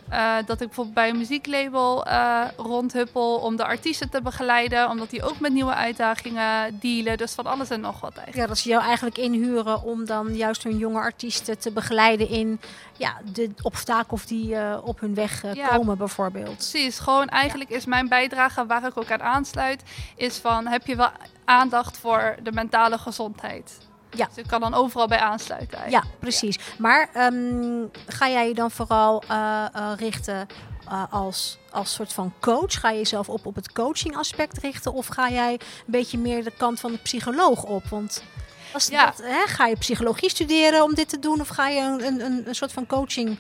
[0.09, 5.11] eh, dat ik bijvoorbeeld bij een muzieklabel eh, rondhuppel om de artiesten te begeleiden, omdat
[5.11, 7.17] die ook met nieuwe uitdagingen dealen.
[7.17, 8.37] Dus van alles en nog wat eigenlijk.
[8.37, 12.61] Ja, dat ze jou eigenlijk inhuren om dan juist hun jonge artiesten te begeleiden in
[12.97, 15.69] ja, de obstakels die eh, op hun weg Ja.
[15.69, 16.57] komen bijvoorbeeld.
[16.57, 19.83] Precies, gewoon eigenlijk is mijn bijdrage waar ik ook aan aansluit,
[20.17, 21.11] is van heb je wel
[21.45, 23.79] aandacht voor de mentale gezondheid?
[24.17, 24.27] Ja.
[24.27, 26.19] Dus ik kan dan overal bij aansluiten Ja, eigenlijk.
[26.21, 26.59] precies.
[26.79, 30.47] Maar ehm, ga jij je dan vooral eh, eh, richten
[30.89, 32.81] eh, als, als soort van coach?
[32.81, 34.93] Ga je jezelf op, op het coaching aspect richten?
[34.93, 37.85] Of ga jij een beetje meer de kant van de psycholoog op?
[37.89, 38.23] Want
[38.73, 39.05] als Ja.
[39.07, 41.41] dat, hè, ga je psychologie studeren om dit te doen?
[41.41, 43.39] Of ga je een, een, een, een soort van coaching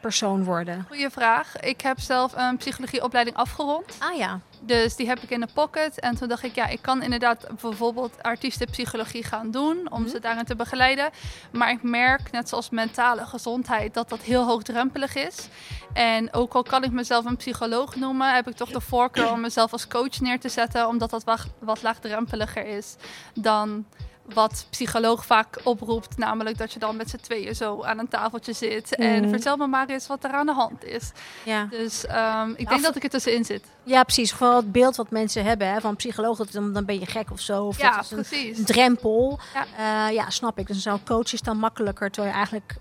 [0.00, 0.84] persoon worden?
[0.88, 1.56] Goeie vraag.
[1.60, 3.84] Ik heb zelf een psychologieopleiding afgerond.
[3.98, 4.40] Ah ja.
[4.66, 6.00] Dus die heb ik in de pocket.
[6.00, 9.90] En toen dacht ik, ja, ik kan inderdaad bijvoorbeeld artiestenpsychologie gaan doen.
[9.90, 10.10] Om Mhm.
[10.10, 11.10] ze daarin te begeleiden.
[11.52, 15.48] Maar ik merk, net zoals mentale gezondheid, dat dat heel hoogdrempelig is.
[15.92, 19.40] En ook al kan ik mezelf een psycholoog noemen, heb ik toch de voorkeur om
[19.40, 20.88] mezelf als coach neer te zetten.
[20.88, 22.96] Omdat dat wat, wat laagdrempeliger is
[23.34, 23.86] dan
[24.34, 26.18] wat psycholoog vaak oproept.
[26.18, 28.94] Namelijk dat je dan met z'n tweeën zo aan een tafeltje zit.
[28.96, 29.28] En Mhm.
[29.30, 31.10] vertel me maar eens wat er aan de hand is.
[31.44, 31.64] Ja.
[31.70, 33.64] Dus ehm, ik denk dat ik er tussenin zit.
[33.82, 34.32] ja, precies.
[34.32, 37.30] Vooral het beeld wat mensen hebben hè, van psycholoog, dat dan, dan ben je gek
[37.30, 37.64] of zo.
[37.64, 38.64] Of Ja, dat is een, precies.
[38.64, 39.38] drempel.
[39.54, 39.64] Ja.
[39.78, 40.08] Ja.
[40.08, 40.66] ja, snap ik.
[40.66, 42.76] Dus zo'n coach is dan makkelijker, terwijl je eigenlijk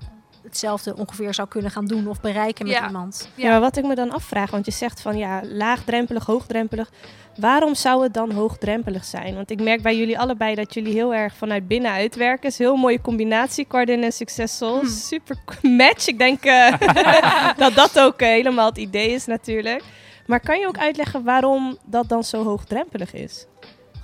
[0.46, 2.86] hetzelfde ongeveer zou kunnen gaan doen of bereiken met Ja.
[2.88, 3.30] iemand.
[3.36, 3.50] Ja.
[3.50, 6.90] maar wat ik me dan afvraag, want je zegt van ja, laagdrempelig, hoogdrempelig.
[7.36, 9.36] Waarom zou het dan hoogdrempelig zijn?
[9.36, 12.50] Want ik merk bij jullie allebei dat jullie heel erg vanuit binnenuit werken.
[12.50, 14.80] is een heel mooie combinatie, Cardin en Successful.
[14.80, 14.90] Hmm.
[14.90, 16.08] Super match.
[16.08, 16.74] Ik denk eh,
[17.58, 19.84] dat dat ook eh, helemaal het idee is natuurlijk.
[20.26, 23.46] Maar kan je ook uitleggen waarom dat dan zo hoogdrempelig is?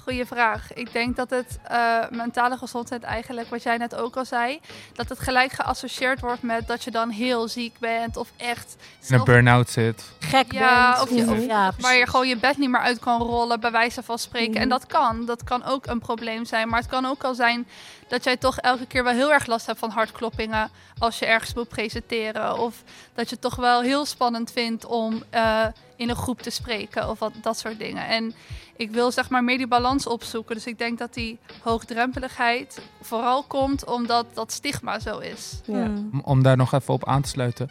[0.04, 0.74] Goeie vraag.
[0.74, 4.60] Ik denk dat het eh, mentale gezondheid eigenlijk, wat jij net ook al zei,
[4.94, 8.76] dat het gelijk geassocieerd wordt met dat je dan heel ziek bent of echt
[9.08, 10.04] in een burn-out zit.
[10.20, 11.02] Gek Ja, bent.
[11.10, 13.72] of je- of- ja, waar je gewoon je bed niet meer uit kan rollen, bij
[13.72, 14.52] wijze van spreken.
[14.52, 14.62] Mhm.
[14.62, 15.26] En dat kan.
[15.26, 16.70] Dat kan ook een probleem zijn.
[16.70, 17.68] Maar het kan ook al zijn
[18.12, 21.54] dat jij toch elke keer wel heel erg last hebt van hartkloppingen als je ergens
[21.54, 22.58] moet presenteren.
[22.58, 26.50] Of dat je het toch wel heel spannend vindt om eh, in een groep te
[26.50, 28.08] spreken of wat, dat soort dingen.
[28.08, 28.34] En
[28.76, 30.56] ik wil zeg maar meer die balans opzoeken.
[30.56, 35.62] Dus ik denk dat die hoogdrempeligheid vooral komt omdat dat stigma zo is.
[35.66, 35.92] Ja.
[36.24, 37.70] Om daar nog even op aan te sluiten.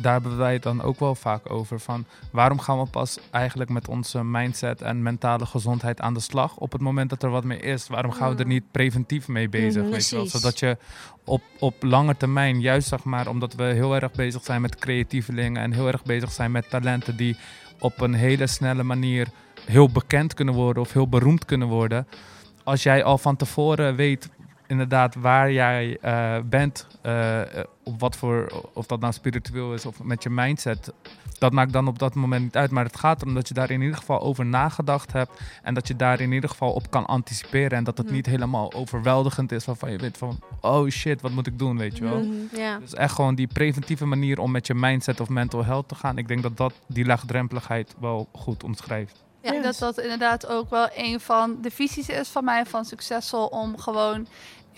[0.00, 1.80] Daar hebben wij het dan ook wel vaak over.
[1.80, 6.56] Van waarom gaan we pas eigenlijk met onze mindset en mentale gezondheid aan de slag
[6.56, 7.88] op het moment dat er wat mee is?
[7.88, 9.82] Waarom gaan we er niet preventief mee bezig?
[9.82, 10.26] Mhm, weet je wel?
[10.26, 10.76] Zodat je
[11.24, 15.62] op, op lange termijn, juist zeg maar, omdat we heel erg bezig zijn met creatievelingen
[15.62, 17.36] en heel erg bezig zijn met talenten die
[17.78, 19.28] op een hele snelle manier
[19.64, 22.06] heel bekend kunnen worden of heel beroemd kunnen worden.
[22.64, 24.28] Als jij al van tevoren weet
[24.68, 27.40] inderdaad waar jij eh, bent, eh,
[27.84, 30.92] op wat voor, of dat nou spiritueel is of met je mindset,
[31.38, 32.70] dat maakt dan op dat moment niet uit.
[32.70, 35.88] Maar het gaat erom dat je daar in ieder geval over nagedacht hebt en dat
[35.88, 38.14] je daar in ieder geval op kan anticiperen en dat het Mhm.
[38.14, 41.96] niet helemaal overweldigend is waarvan je weet van, oh shit, wat moet ik doen, weet
[41.96, 42.18] je wel.
[42.18, 42.80] Mhm.
[42.80, 46.18] Dus echt gewoon die preventieve manier om met je mindset of mental health te gaan.
[46.18, 49.26] Ik denk dat dat die laagdrempeligheid wel goed omschrijft.
[49.42, 49.62] Ja.
[49.62, 53.78] dat dat inderdaad ook wel een van de visies is van mij van succesvol om
[53.78, 54.26] gewoon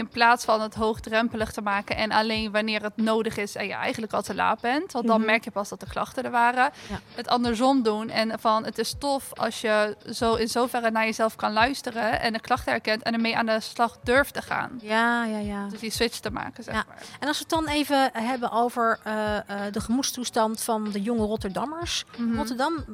[0.00, 3.72] in plaats van het hoogdrempelig te maken en alleen wanneer het nodig is en je
[3.72, 5.26] eigenlijk al te laat bent, want dan Mhm.
[5.26, 7.00] merk je pas dat de klachten er waren, Ja.
[7.14, 11.36] het andersom doen en van het is tof als je zo in zoverre naar jezelf
[11.36, 14.78] kan luisteren en de klachten herkent en ermee aan de slag durft te gaan.
[14.82, 15.66] Ja, ja, ja.
[15.68, 16.84] Dus die switch te maken, zeg Ja.
[16.88, 17.02] maar.
[17.20, 21.24] En als we het dan even hebben over eh, eh, de gemoedstoestand van de jonge
[21.26, 22.04] Rotterdammers.
[22.16, 22.36] Mhm.
[22.36, 22.84] Rotterdam,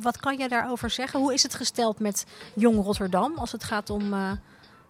[0.00, 1.20] wat kan jij daarover zeggen?
[1.20, 4.30] Hoe is het gesteld met jong Rotterdam als het gaat om eh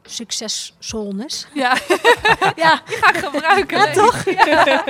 [0.05, 1.47] successolness?
[1.55, 1.77] Ja,
[2.65, 3.79] ja, die ga ik gebruiken.
[3.79, 4.25] Ja, toch?
[4.25, 4.45] ik.
[4.45, 4.85] Ja.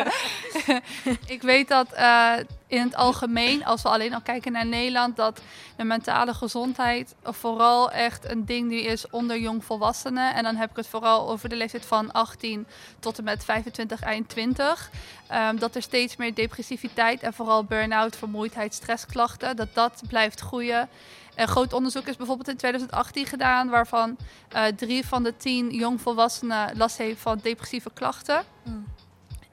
[1.37, 2.33] ik weet dat eh,
[2.67, 5.41] in het algemeen, als we alleen al kijken naar Nederland, dat
[5.77, 10.35] de mentale gezondheid vooral echt een ding nu is onder jongvolwassenen.
[10.35, 12.67] En dan heb ik het vooral over de leeftijd van 18
[12.99, 14.91] tot en met 25, eind 20.
[15.27, 20.89] Ehm, dat er steeds meer depressiviteit en vooral burn-out, vermoeidheid, stressklachten, dat dat blijft groeien.
[21.37, 24.17] Een groot onderzoek is bijvoorbeeld in 2018 gedaan, waarvan
[24.49, 28.45] eh, drie van de tien jongvolwassenen last heeft van depressieve klachten.
[28.63, 28.85] Mm.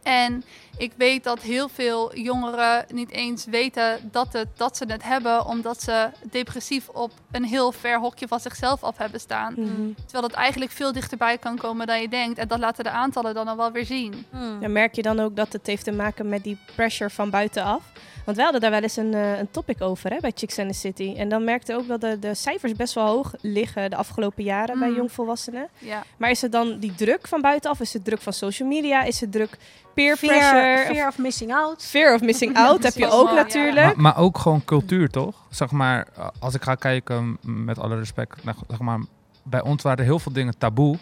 [0.04, 0.44] En
[0.78, 5.46] ik weet dat heel veel jongeren niet eens weten dat, het, dat ze het hebben,
[5.46, 9.54] omdat ze depressief op een heel ver hokje van zichzelf af hebben staan.
[9.58, 9.94] Mhm.
[10.04, 12.38] Terwijl dat eigenlijk veel dichterbij kan komen dan je denkt.
[12.38, 14.26] En dat laten de aantallen dan al wel weer zien.
[14.60, 17.84] Ja, merk je dan ook dat het heeft te maken met die pressure van buitenaf?
[18.26, 20.68] Want wij hadden daar wel eens een, eh, een topic over hè, bij Chicks and
[20.68, 21.14] the City.
[21.18, 24.80] En dan merkte ook dat de, de cijfers best wel hoog liggen de afgelopen jaren
[24.80, 24.96] bij Mm.
[24.96, 25.68] jongvolwassenen.
[25.78, 26.04] Ja.
[26.18, 27.80] Maar is het dan die druk van buitenaf?
[27.80, 29.04] Is het druk van social media?
[29.04, 29.58] Is het druk
[29.94, 30.94] peer Fear, pressure?
[30.96, 31.86] fear of missing out.
[31.86, 33.34] Fear of missing out heb je ook Ja.
[33.34, 33.86] natuurlijk.
[33.86, 35.36] Maar, maar ook gewoon cultuur, toch?
[35.50, 39.00] Zeg maar, uh, als ik ga kijken, met alle respect, naar- zeg maar,
[39.44, 40.98] bij ons waren heel veel dingen taboe.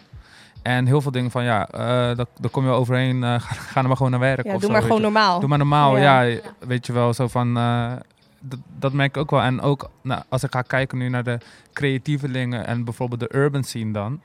[0.62, 3.80] En heel veel dingen van, ja, eh daar, daar kom je overheen, eh, ga, ga
[3.80, 4.44] er maar gewoon naar werk.
[4.44, 5.02] Ja, of doe zo, maar gewoon je.
[5.02, 5.40] normaal.
[5.40, 6.20] Doe maar normaal, Ja.
[6.20, 6.38] ja.
[6.58, 7.56] Weet je wel, zo van...
[7.56, 7.92] eh,
[8.40, 9.42] dat, dat merk ik ook wel.
[9.42, 11.38] En ook nou, als ik ga kijken nu naar de
[11.72, 14.20] creatievelingen en bijvoorbeeld de urban scene dan...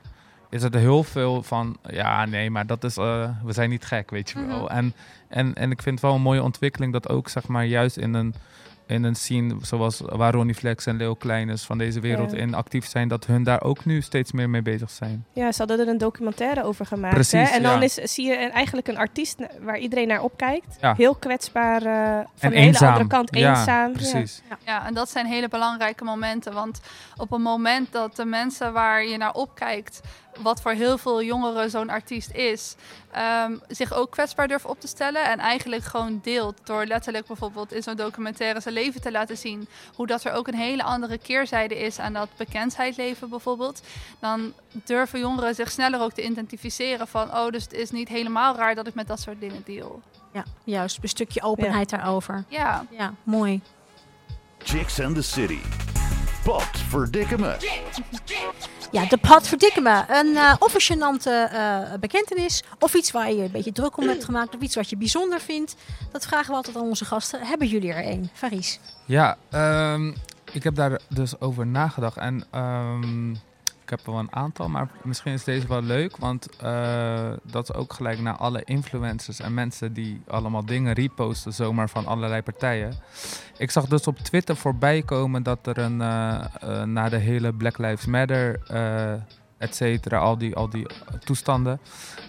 [0.50, 2.94] is er heel veel van, ja, nee, maar dat is...
[2.94, 4.62] we zijn niet gek, weet je wel.
[4.62, 4.72] Mhm.
[4.72, 4.94] en,
[5.28, 8.14] en, en ik vind het wel een mooie ontwikkeling dat ook, zeg maar, juist in
[8.14, 8.34] een...
[8.88, 12.38] In een scene zoals waar Ronnie Flex en Leo Kleines van deze wereld Ja.
[12.38, 15.24] in actief zijn, dat hun daar ook nu steeds meer mee bezig zijn.
[15.32, 17.14] Ja, ze hadden er een documentaire over gemaakt.
[17.14, 17.56] Precies, hè?
[17.56, 17.80] En dan ja.
[17.84, 20.76] is, zie je een- eigenlijk een artiest waar iedereen naar opkijkt.
[20.80, 20.94] Ja.
[20.96, 23.88] Heel kwetsbaar, eh, van en een hele andere kant, eenzaam.
[23.90, 23.94] Ja.
[23.96, 24.42] precies.
[24.64, 26.52] Ja, en dat zijn hele belangrijke momenten.
[26.52, 26.80] Want
[27.16, 30.00] op een moment dat de mensen waar je naar opkijkt,
[30.42, 32.74] wat voor heel veel jongeren zo'n artiest is,
[33.10, 35.24] ehm, zich ook kwetsbaar durft op te stellen.
[35.24, 39.68] En eigenlijk gewoon deelt door letterlijk bijvoorbeeld in zo'n documentaire zijn leven te laten zien.
[39.94, 43.82] Hoe dat er ook een hele andere keerzijde is aan dat bekendheid leven bijvoorbeeld.
[44.20, 48.56] Dan durven jongeren zich sneller ook te identificeren van, oh, dus het is niet helemaal
[48.56, 50.02] raar dat ik met dat soort dingen deal.
[50.32, 50.98] Ja, juist.
[51.02, 52.44] Een stukje openheid daarover.
[52.48, 53.60] Ja, Ja, mooi.
[54.58, 55.60] Chicks and the City.
[56.46, 57.56] Pot verdikke me.
[58.90, 60.04] Ja, de pad verdikke me.
[60.08, 62.62] Een eh of een gênante eh, bekentenis.
[62.78, 64.54] Of iets waar je je een beetje druk om hebt gemaakt.
[64.54, 65.76] Of iets wat je bijzonder vindt.
[66.12, 67.46] Dat vragen we altijd aan onze gasten.
[67.46, 68.30] Hebben jullie er een?
[68.32, 68.80] Faris.
[69.04, 70.12] Ja, ehm,
[70.52, 72.16] ik heb daar dus over nagedacht.
[72.16, 73.34] En ehm,
[73.86, 76.16] ik heb er wel een aantal, maar misschien is deze wel leuk.
[76.16, 81.52] Want eh, dat is ook gelijk naar alle influencers en mensen die allemaal dingen reposten,
[81.52, 82.94] zomaar van allerlei partijen.
[83.58, 87.52] Ik zag dus op Twitter voorbij komen dat er een, eh, eh, na de hele
[87.52, 88.60] Black Lives Matter,
[89.58, 90.86] et cetera, al die, al die
[91.24, 91.80] toestanden,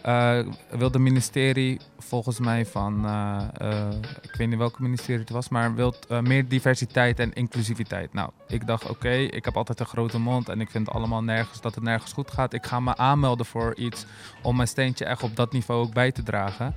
[0.02, 5.30] eh, wil de ministerie volgens mij van, eh, eh, ik weet niet welke ministerie het
[5.30, 8.13] was, maar wil eh, meer diversiteit en inclusiviteit.
[8.13, 11.62] Nou, ik dacht, oké, ik heb altijd een grote mond en ik vind allemaal nergens
[11.62, 12.54] dat het nergens goed gaat.
[12.54, 14.06] Ik ga me aanmelden voor iets
[14.42, 16.76] om mijn steentje echt op dat niveau ook bij te dragen.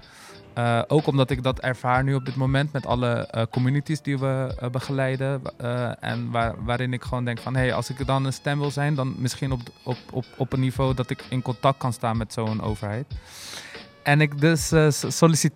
[0.61, 4.19] Eh, ook omdat ik dat ervaar nu op dit moment met alle eh, communities die
[4.19, 5.43] we eh, begeleiden.
[6.01, 8.71] en waar, waarin ik gewoon denk van, hé, hey, als ik dan een stem wil
[8.71, 12.17] zijn, dan misschien op, op, op, op een niveau dat ik in contact kan staan
[12.17, 13.07] met zo'n overheid.
[14.03, 14.71] En ik dus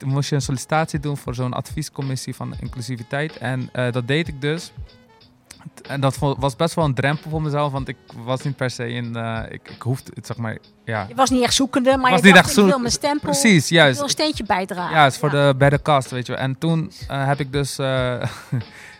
[0.04, 3.38] moest je een sollicitatie doen voor zo'n adviescommissie van inclusiviteit.
[3.38, 4.72] En dat deed ik dus.
[5.88, 8.88] En dat was best wel een drempel voor mezelf, want ik was niet per se
[8.88, 9.16] in.
[9.16, 11.04] eh, ik, ik hoefde, het, zeg maar, ja.
[11.08, 13.28] Je was niet echt zoekende, maar Was je niet dacht, echt ik wil mijn stempel,
[13.30, 14.00] Precies, ik wil juist.
[14.00, 14.96] een steentje bijdragen.
[14.96, 15.46] Ja, het is voor Ja.
[15.52, 16.40] de, bij de kast, weet je wel.
[16.40, 18.26] En toen eh, heb ik dus eh,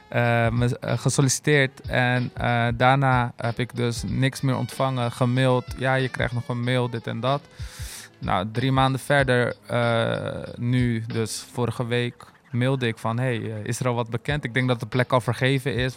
[0.59, 1.81] me, gesolliciteerd.
[1.81, 2.33] En
[2.77, 5.65] daarna heb ik dus niks meer ontvangen, gemaild.
[5.79, 7.41] Ja, je krijgt nog een mail, dit en dat.
[8.19, 9.55] Nou, drie maanden verder,
[10.57, 13.19] nu dus vorige week, mailde ik van...
[13.19, 14.45] hey, eh, is er al wat bekend?
[14.45, 15.95] Ik denk dat de plek al vergeven is.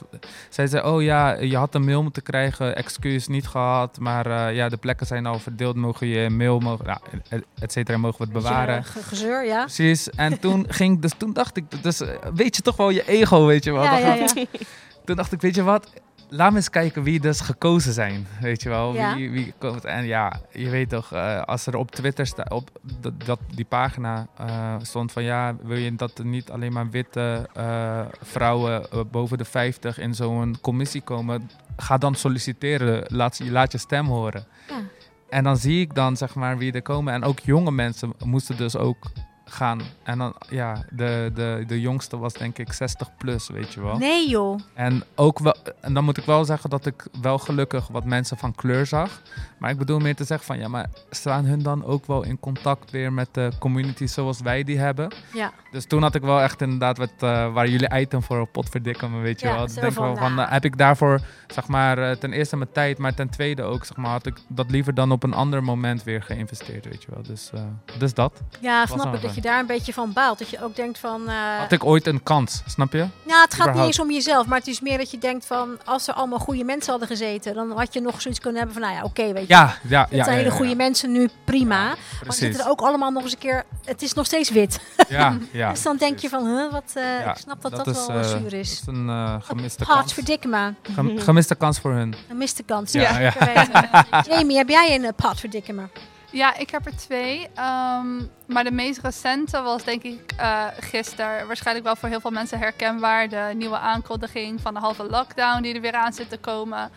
[0.50, 4.00] Zij zei, oh ja, je had een mail moeten krijgen, excuus niet gehad.
[4.00, 7.72] Maar eh, ja, de plekken zijn al verdeeld, mogen je mail, mogen, ja, et- et
[7.72, 8.78] cetera, mogen we het bewaren.
[8.78, 9.62] eh, ge- Gezeur, ja.
[9.64, 10.10] Precies.
[10.10, 12.02] En toen ging, dus toen dacht ik, dus
[12.34, 13.84] weet je toch wel je ego, weet je wel.
[13.84, 14.46] Ja, Dan ja, gaat- ja.
[15.06, 15.94] Toen dacht ik, weet je wat,
[16.30, 18.94] laat me eens kijken wie dus gekozen zijn, weet je wel.
[18.94, 19.16] Ja.
[19.16, 19.86] Wie, wie komt.
[19.86, 22.70] En ja, je weet toch, eh, als er op Twitter op
[23.02, 26.90] dat, dat, die pagina eh, stond van ja, wil je dat er niet alleen maar
[26.90, 33.52] witte eh, vrouwen boven de 50 in zo'n commissie komen, ga dan solliciteren, laat, je-
[33.52, 34.46] laat je stem horen.
[34.70, 34.76] Ja.
[35.30, 37.14] En dan zie ik dan zeg maar wie er komen.
[37.14, 39.06] En ook jonge mensen moesten dus ook
[39.48, 39.82] gaan.
[40.04, 43.98] En dan, ja, de, de, de jongste was denk ik 60 plus, weet je wel.
[43.98, 44.60] Nee joh.
[44.74, 48.38] En, ook wel, en dan moet ik wel zeggen dat ik wel gelukkig wat mensen
[48.38, 49.22] van kleur zag.
[49.58, 52.40] Maar ik bedoel meer te zeggen van ja, maar staan hun dan ook wel in
[52.40, 55.14] contact weer met de community zoals wij die hebben?
[55.34, 55.52] Ja.
[55.72, 58.70] Dus toen had ik wel echt inderdaad wat, eh, waar jullie item voor op pot
[58.70, 59.64] verdikken weet je Ja, wel.
[59.64, 62.98] Ik denk wel van, eh, heb ik daarvoor, zeg maar, eh, ten eerste mijn tijd,
[62.98, 66.04] maar ten tweede ook, zeg maar, had ik dat liever dan op een ander moment
[66.04, 67.24] weer geïnvesteerd, weet je wel.
[67.24, 67.52] Dus,
[68.00, 68.42] dus dat.
[68.60, 70.40] Ja, snap ik je daar een beetje van baalt.
[70.40, 71.28] Dat je ook denkt van...
[71.30, 73.06] eh, Had ik ooit een kans, snap je?
[73.24, 75.78] Nou, het gaat niet eens om jezelf, maar het is meer dat je denkt van...
[75.86, 78.90] Als er allemaal goede mensen hadden gezeten, dan had je nog zoiets kunnen hebben van...
[78.92, 79.54] Nou ja, oké, weet je.
[79.54, 80.24] Ja, ja, Het ja.
[80.24, 81.84] zijn hele goede mensen nu, prima.
[81.88, 83.64] Maar ze zitten er ook allemaal nog eens een keer...
[83.86, 84.80] Het is nog steeds wit.
[85.10, 85.72] Ja, ja.
[85.72, 86.92] dus dan denk je van, huh, wat...
[86.94, 88.72] eh, ik snap dat dat, is, wel eh, zuur Dat is.
[88.72, 90.16] is een gemiste kans.
[90.46, 90.74] me.
[90.94, 92.16] Gem- gemiste kans voor hun.
[92.30, 92.92] Een miste kans.
[92.92, 93.34] Ja.
[94.30, 95.84] Jamie, heb jij een uh?
[96.38, 97.48] Ja, ik heb er twee.
[97.56, 101.48] Ehm, maar de meest recente was denk ik eh gisteren.
[101.48, 103.30] Waarschijnlijk wel voor heel veel mensen herkenbaar.
[103.30, 106.92] De nieuwe aankondiging van de halve lockdown die er weer aan zit te komen.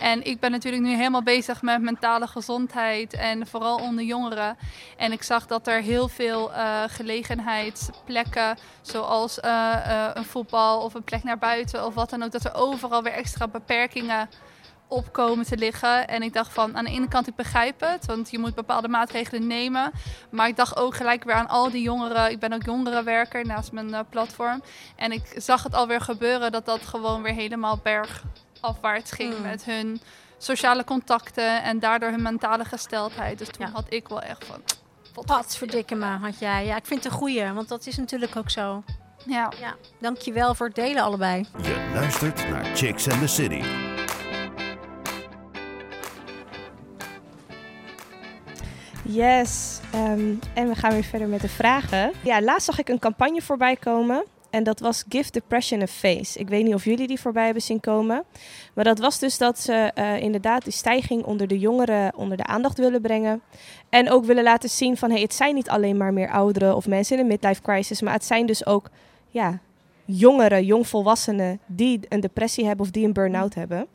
[0.00, 4.56] En ik ben natuurlijk nu helemaal bezig met mentale gezondheid en vooral onder jongeren.
[4.96, 11.04] En ik zag dat er heel veel eh gelegenheidsplekken, zoals eh, een voetbal of een
[11.04, 14.28] plek naar buiten of wat dan ook, dat er overal weer extra beperkingen
[14.88, 16.08] op komen te liggen.
[16.08, 18.88] En ik dacht van, aan de ene kant, ik begrijp het, want je moet bepaalde
[18.88, 19.90] maatregelen nemen.
[20.30, 22.30] Maar ik dacht ook gelijk weer aan al die jongeren.
[22.30, 24.62] Ik ben ook jongerenwerker naast mijn eh, platform.
[24.96, 29.42] En ik zag het alweer gebeuren dat dat gewoon weer helemaal bergafwaarts ging Mm.
[29.42, 30.00] met hun
[30.38, 33.38] sociale contacten en daardoor hun mentale gesteldheid.
[33.38, 33.72] Dus toen Ja.
[33.72, 34.62] had ik wel echt van...
[35.26, 36.64] Pat verdikke me had jij.
[36.66, 38.82] Ja, ik vind het een goeie, want dat is natuurlijk ook zo.
[39.26, 39.52] Ja.
[39.60, 41.46] Ja, dankjewel voor het delen allebei.
[41.62, 43.62] Je luistert naar Chicks and the City.
[49.10, 52.12] Yes, ehm, en we gaan weer verder met de vragen.
[52.22, 54.24] Ja, laatst zag ik een campagne voorbij komen.
[54.50, 56.38] En dat was Give Depression a Face.
[56.38, 58.24] Ik weet niet of jullie die voorbij hebben zien komen.
[58.74, 62.44] Maar dat was dus dat ze eh, inderdaad die stijging onder de jongeren onder de
[62.44, 63.40] aandacht willen brengen.
[63.88, 66.86] En ook willen laten zien van hey, het zijn niet alleen maar meer ouderen of
[66.86, 68.00] mensen in een midlife crisis.
[68.02, 68.90] Maar het zijn dus ook
[69.28, 69.58] ja,
[70.04, 73.86] jongeren, jongvolwassenen die een depressie hebben of die een burn-out hebben.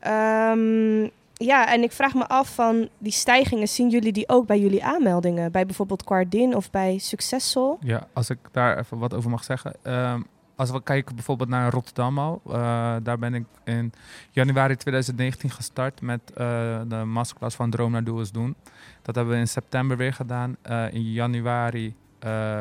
[0.00, 1.08] Ehm,
[1.44, 4.84] ja, en ik vraag me af van die stijgingen, zien jullie die ook bij jullie
[4.84, 5.52] aanmeldingen?
[5.52, 7.78] Bij bijvoorbeeld Quardin of bij Successful?
[7.80, 9.74] Ja, als ik daar even wat over mag zeggen.
[9.82, 10.20] Ehm,
[10.56, 12.40] als we kijken bijvoorbeeld naar Rotterdam al.
[12.46, 13.92] eh, daar ben ik in
[14.30, 18.56] januari 2019 gestart met eh, de masterclass van Droom naar Doel is Doen.
[19.02, 20.56] Dat hebben we in september weer gedaan.
[20.62, 21.94] Eh, in januari,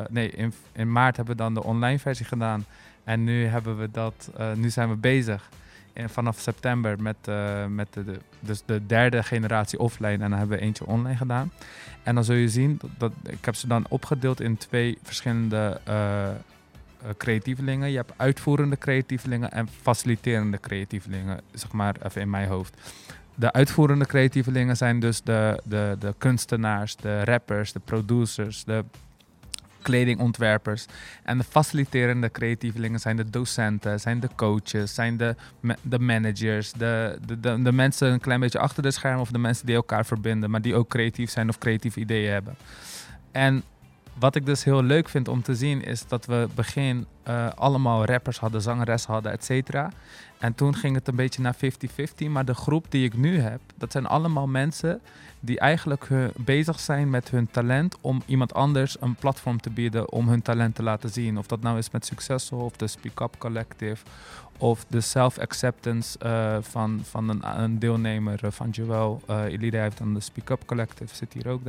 [0.10, 2.66] nee, in, in maart hebben we dan de online versie gedaan.
[3.04, 5.50] En nu hebben we dat, nu zijn we bezig.
[6.08, 10.12] Vanaf september met, eh, met de, dus de derde generatie offline.
[10.24, 11.52] En dan hebben we eentje online gedaan.
[12.04, 15.82] En dan zul je zien, dat, dat- ik heb ze dan opgedeeld in twee verschillende
[15.84, 16.36] eh, eh,
[17.18, 17.90] creatievelingen.
[17.90, 22.78] Je hebt uitvoerende creatievelingen en faciliterende creatievelingen, zeg maar even in mijn hoofd.
[23.36, 28.84] De uitvoerende creatievelingen zijn dus de, de, de kunstenaars, de rappers, de producers, de
[29.82, 30.86] kledingontwerpers.
[31.24, 35.36] En de faciliterende creatievelingen zijn de docenten, zijn de coaches, zijn de,
[35.82, 39.38] de managers, de, de, de, de mensen een klein beetje achter de schermen of de
[39.38, 42.56] mensen die elkaar verbinden, maar die ook creatief zijn of creatieve ideeën hebben.
[43.32, 43.64] En
[44.20, 48.06] wat ik dus heel leuk vind om te zien is dat we begin eh, allemaal
[48.06, 49.92] rappers hadden, zangeres hadden, et cetera.
[50.38, 52.30] En toen ging het een beetje naar 50-50.
[52.30, 55.02] Maar de groep die ik nu heb, dat zijn allemaal mensen
[55.40, 60.12] die eigenlijk hun- bezig zijn met hun talent om iemand anders een platform te bieden
[60.12, 61.38] om hun talent te laten zien.
[61.38, 64.04] Of dat nou is met Successful of de Speak Up Collective
[64.58, 69.22] of de self-acceptance eh, van, van een, deelnemer eh, van Joel.
[69.28, 71.64] Eh Elida heeft dan de Speak Up Collective, zit hier ook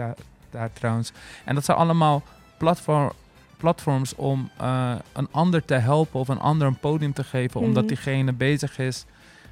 [0.50, 1.12] daar trouwens.
[1.44, 2.22] En dat zijn allemaal
[2.60, 3.10] platform,
[3.56, 7.82] platforms om eh, een ander te helpen of een ander een podium te geven, omdat
[7.84, 7.86] Mhm.
[7.94, 9.04] diegene bezig is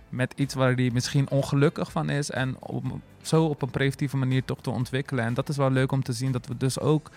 [0.09, 4.44] met iets waar hij misschien ongelukkig van is en om zo op een preventieve manier
[4.44, 5.24] toch te ontwikkelen.
[5.24, 7.11] En dat is wel leuk om te zien dat we dus ook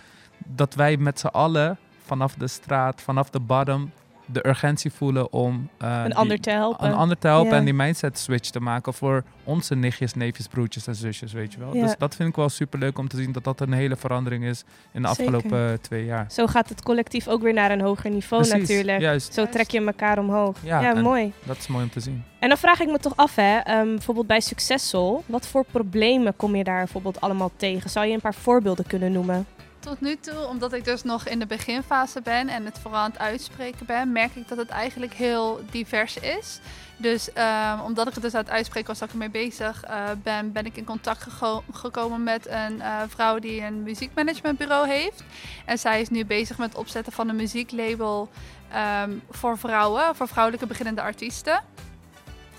[0.46, 3.92] dat wij met z'n allen vanaf de straat, vanaf de bottom,
[4.32, 6.88] de urgentie voelen om eh, Een ander te helpen.
[6.88, 10.88] een ander te helpen en die mindset switch te maken voor onze nichtjes, neefjes, broertjes
[10.88, 11.72] en zusjes, weet je wel.
[11.72, 14.44] Dus dat vind ik wel super leuk om te zien dat dat een hele verandering
[14.44, 15.34] is in de Zeker.
[15.34, 16.26] afgelopen eh, twee jaar.
[16.32, 19.00] Zo gaat het collectief ook weer naar een hoger niveau Precies, natuurlijk.
[19.02, 20.58] Juist, Zo trek je elkaar omhoog.
[20.64, 21.34] Ja, mooi.
[21.44, 22.24] dat is mooi om te zien.
[22.40, 26.36] En dan vraag ik me toch af, hè, ehm, bijvoorbeeld bij Successful, wat voor problemen
[26.36, 27.90] kom je daar bijvoorbeeld allemaal tegen?
[27.90, 29.46] Zou je een paar voorbeelden kunnen noemen?
[29.82, 33.12] Tot nu toe, omdat ik dus nog in de beginfase ben en het vooral aan
[33.12, 36.60] het uitspreken ben, merk ik dat het eigenlijk heel divers is.
[36.98, 40.10] Dus ehm, omdat ik het dus aan het uitspreken was dat ik ermee bezig eh,
[40.24, 41.28] ben, ben ik in contact
[41.72, 45.24] gekomen met een eh, vrouw die een muziekmanagementbureau heeft.
[45.66, 48.30] En zij is nu bezig met het opzetten van een muzieklabel
[48.72, 51.64] ehm, voor vrouwen, voor vrouwelijke beginnende artiesten.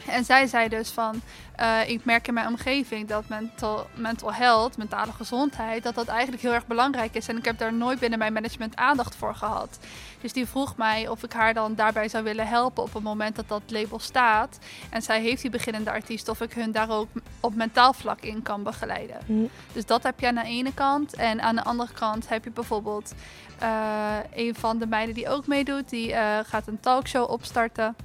[0.06, 1.20] En zij zei dus van,
[1.56, 6.42] eh, ik merk in mijn omgeving dat mental, mental health, mentale gezondheid, dat dat eigenlijk
[6.42, 7.28] heel erg belangrijk is.
[7.28, 9.78] En ik heb daar nooit binnen mijn management aandacht voor gehad.
[10.20, 13.36] Dus die vroeg mij of ik haar dan daarbij zou willen helpen op het moment
[13.36, 14.58] dat dat label staat.
[14.90, 17.08] En zij heeft die beginnende artiest of ik hun daar ook
[17.40, 19.16] op mentaal vlak in kan begeleiden.
[19.26, 19.46] Hm.
[19.72, 21.14] Dus dat heb je aan de ene kant.
[21.14, 23.14] En aan de andere kant heb je bijvoorbeeld
[23.58, 25.90] eh, een van de meiden die ook meedoet.
[25.90, 27.96] Die eh, gaat een talkshow opstarten.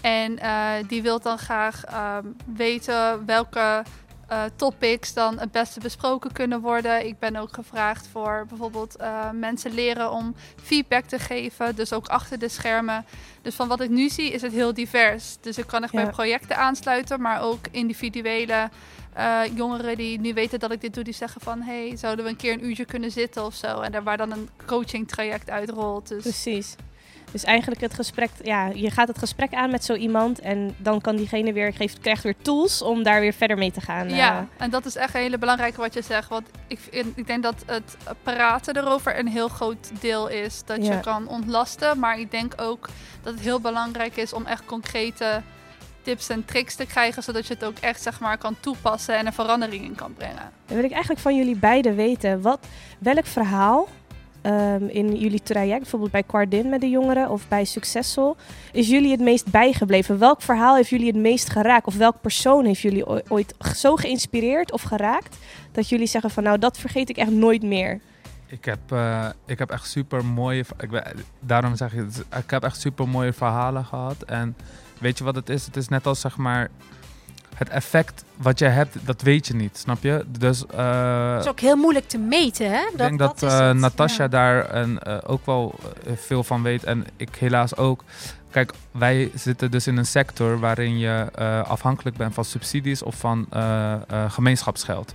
[0.00, 3.82] En eh, die wil dan graag ehm, weten welke
[4.28, 7.06] eh, topics dan het beste besproken kunnen worden.
[7.06, 11.76] Ik ben ook gevraagd voor bijvoorbeeld eh, mensen leren om feedback te geven.
[11.76, 13.04] Dus ook achter de schermen.
[13.42, 15.36] Dus van wat ik nu zie is het heel divers.
[15.40, 16.02] Dus ik kan echt Ja.
[16.02, 18.70] bij projecten aansluiten, maar ook individuele
[19.54, 21.62] jongeren die nu weten dat ik dit doe, die zeggen van...
[21.62, 23.80] hey, zouden we een keer een uurtje kunnen zitten of zo?
[23.80, 26.08] En daar waar dan een coaching traject uitrolt.
[26.08, 26.76] Dus Precies.
[27.32, 31.00] Dus eigenlijk het gesprek, ja, je gaat het gesprek aan met zo iemand en dan
[31.00, 34.08] kan diegene weer, geeft, krijgt weer tools om daar weer verder mee te gaan.
[34.10, 34.64] ja, eh.
[34.64, 36.28] en dat is echt een hele belangrijke wat je zegt.
[36.28, 36.78] Want ik,
[37.14, 40.62] ik denk dat het praten erover een heel groot deel is.
[40.64, 40.92] Dat Ja.
[40.94, 41.98] je kan ontlasten.
[41.98, 42.88] Maar ik denk ook
[43.22, 45.42] dat het heel belangrijk is om echt concrete
[46.02, 47.22] tips en tricks te krijgen.
[47.22, 50.50] Zodat je het ook echt zeg maar, kan toepassen en een verandering in kan brengen.
[50.66, 52.66] Dan wil ik eigenlijk van jullie beiden weten, wat,
[52.98, 53.88] welk verhaal
[54.42, 58.36] ehm, in jullie traject, bijvoorbeeld bij Quardin met de jongeren of bij Successful,
[58.72, 60.18] is jullie het meest bijgebleven?
[60.18, 61.86] Welk verhaal heeft jullie het meest geraakt?
[61.86, 65.36] Of welk persoon heeft jullie ooit zo geïnspireerd of geraakt
[65.72, 68.00] dat jullie zeggen van nou, dat vergeet ik echt nooit meer?
[68.46, 70.64] Ik heb, eh, ik heb echt super mooie.
[70.78, 72.06] Ik daarom zeg ik,
[72.38, 74.22] ik heb echt super mooie verhalen gehad.
[74.22, 74.56] En
[74.98, 75.66] weet je wat het is?
[75.66, 76.70] Het is net als zeg maar.
[77.60, 80.24] Het effect wat je hebt, dat weet je niet, snap je?
[80.38, 82.80] Dus eh, Het is ook heel moeilijk te meten, hè?
[82.80, 83.76] ik denk dat, is eh, het.
[83.76, 84.28] Natasha Ja.
[84.28, 85.74] daar een, eh, ook wel
[86.16, 86.84] veel van weet.
[86.84, 88.04] En ik helaas ook.
[88.50, 93.14] Kijk, wij zitten dus in een sector waarin je eh, afhankelijk bent van subsidies of
[93.14, 95.14] van eh, eh, gemeenschapsgeld.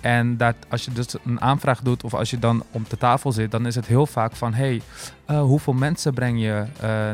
[0.00, 3.32] En dat, als je dus een aanvraag doet of als je dan om de tafel
[3.32, 4.82] zit, dan is het heel vaak van: hey,
[5.26, 6.64] hoeveel mensen breng je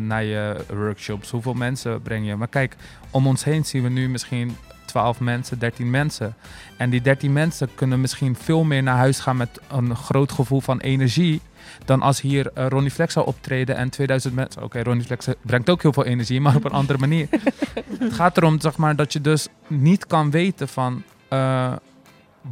[0.00, 1.30] naar je workshops?
[1.30, 2.36] Hoeveel mensen breng je?
[2.36, 2.76] Maar kijk,
[3.10, 6.34] om ons heen zien we nu misschien 12 mensen, 13 mensen.
[6.76, 10.60] En die 13 mensen kunnen misschien veel meer naar huis gaan met een groot gevoel
[10.60, 11.40] van energie.
[11.84, 14.62] Dan als hier eh, Ronnie Flex zou optreden en 2000 mensen.
[14.62, 17.28] Oké, Ronnie Flex brengt ook heel veel energie, maar op een andere manier.
[17.98, 21.72] Het gaat erom zeg maar, dat je dus niet kan weten van eh,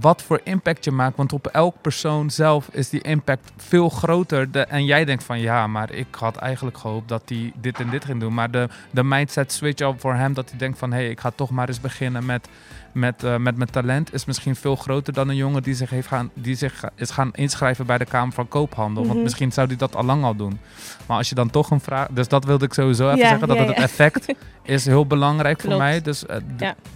[0.00, 1.16] wat voor impact je maakt.
[1.16, 4.50] Want op elk persoon zelf is die impact veel groter.
[4.50, 7.90] De, en jij denkt van ja, maar ik had eigenlijk gehoopt dat hij dit en
[7.90, 8.34] dit ging doen.
[8.34, 11.20] Maar de, de mindset switch up voor hem, dat hij denkt van hé, hey, ik
[11.20, 12.48] ga toch maar eens beginnen met,
[12.92, 16.06] met, eh, met mijn talent, is misschien veel groter dan een jongen die zich, heeft
[16.08, 19.02] gaan, die zich is gaan inschrijven bij de Kamer van Koophandel.
[19.02, 19.12] Mhm.
[19.12, 20.58] Want misschien zou hij dat al lang al doen.
[21.06, 22.08] Maar als je dan toch een vraag.
[22.10, 23.82] Dus dat wilde ik sowieso even Ja, zeggen, dat ja, het ja.
[23.82, 26.02] effect is heel belangrijk voor mij.
[26.02, 26.36] Dus, eh,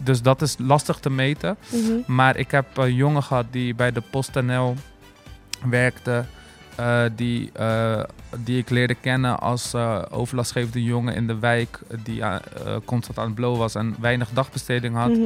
[0.03, 1.57] dus dat is lastig te meten.
[1.69, 1.93] Mhm.
[2.07, 4.75] Maar ik heb een jongen gehad die bij de PostNL
[5.69, 6.25] werkte.
[6.77, 7.53] eh, die,
[8.45, 9.75] die ik leerde kennen als
[10.11, 11.79] overlastgevende jongen in de wijk.
[12.05, 12.23] Die
[12.85, 15.09] constant aan het blowen was en weinig dagbesteding had.
[15.11, 15.23] Mhm.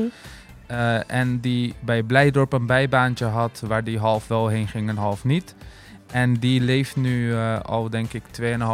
[0.68, 4.96] Eh, en die bij Blijdorp een bijbaantje had waar die half wel heen ging en
[4.96, 5.54] half niet.
[6.12, 8.22] En die leeft nu eh, al, denk ik,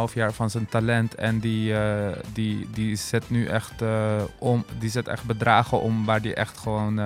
[0.09, 1.15] 2,5 jaar van zijn talent.
[1.15, 3.83] En die, eh, die, die zet nu echt,
[4.39, 6.99] om, die zet echt bedragen om waar die echt gewoon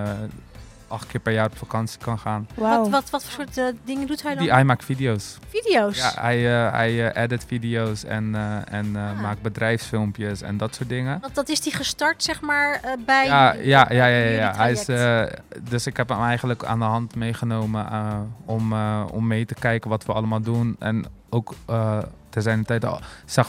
[0.90, 2.48] acht keer per jaar op vakantie kan gaan.
[2.56, 4.44] Wat, wat, wat voor soort eh, dingen doet hij dan?
[4.44, 5.38] Die, hij maakt video's.
[5.48, 5.98] Video's?
[5.98, 9.22] Ja, hij, eh, hij eh, edit video's en, eh, en eh, Ah.
[9.22, 11.18] maakt bedrijfsfilmpjes en dat soort dingen.
[11.22, 13.26] Want dat is die gestart, zeg maar, eh, bij...
[13.26, 14.54] Ja, ja, ja, ja, ja, ja.
[14.56, 15.24] Hij is, eh,
[15.70, 19.54] dus ik heb hem eigenlijk aan de hand meegenomen eh, om, eh, om mee te
[19.54, 20.76] kijken wat we allemaal doen.
[20.80, 21.98] En ook uh,
[22.30, 23.00] te zijn tijd al,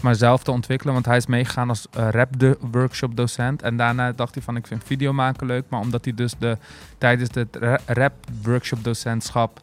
[0.02, 0.94] maar, zelf te ontwikkelen.
[0.94, 3.62] Want hij is meegegaan als uh, rap-workshop docent.
[3.62, 5.64] En daarna dacht hij van, ik vind video maken leuk.
[5.68, 6.58] Maar omdat hij dus de,
[6.98, 9.60] tijdens het rap-workshop docentschap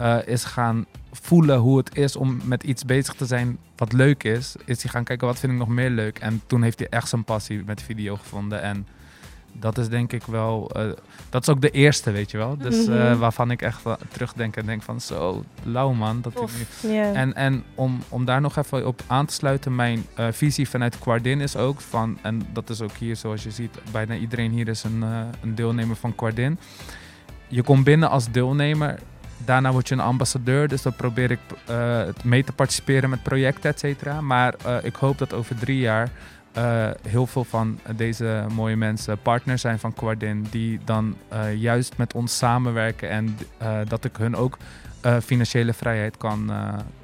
[0.00, 4.24] uh, is gaan voelen hoe het is om met iets bezig te zijn wat leuk
[4.24, 6.18] is, is hij gaan kijken wat vind ik nog meer leuk.
[6.18, 8.62] En toen heeft hij echt zijn passie met video gevonden.
[8.62, 8.86] En
[9.58, 10.92] dat is denk ik wel, uh,
[11.30, 12.56] dat is ook de eerste, weet je wel.
[12.56, 13.18] Dus uh, mm-hmm.
[13.18, 13.82] waarvan ik echt
[14.12, 16.20] terugdenk en denk van zo, lauw man.
[16.20, 16.90] Dat nu...
[16.90, 17.16] yeah.
[17.16, 20.98] En, en om, om daar nog even op aan te sluiten, mijn uh, visie vanuit
[20.98, 24.68] Quardin is ook van, en dat is ook hier zoals je ziet, bijna iedereen hier
[24.68, 25.02] is een,
[25.42, 26.58] een deelnemer van Quardin.
[27.48, 28.98] Je komt binnen als deelnemer,
[29.44, 31.40] daarna word je een ambassadeur, dus dan probeer ik
[32.22, 34.20] mee te participeren met projecten, et cetera.
[34.20, 36.10] Maar ik hoop dat over drie jaar
[36.56, 41.16] uh, heel veel van deze mooie mensen partners zijn van Quardin, die dan
[41.56, 43.38] juist met ons samenwerken en
[43.88, 44.58] dat ik hun ook
[45.22, 46.52] financiële vrijheid kan,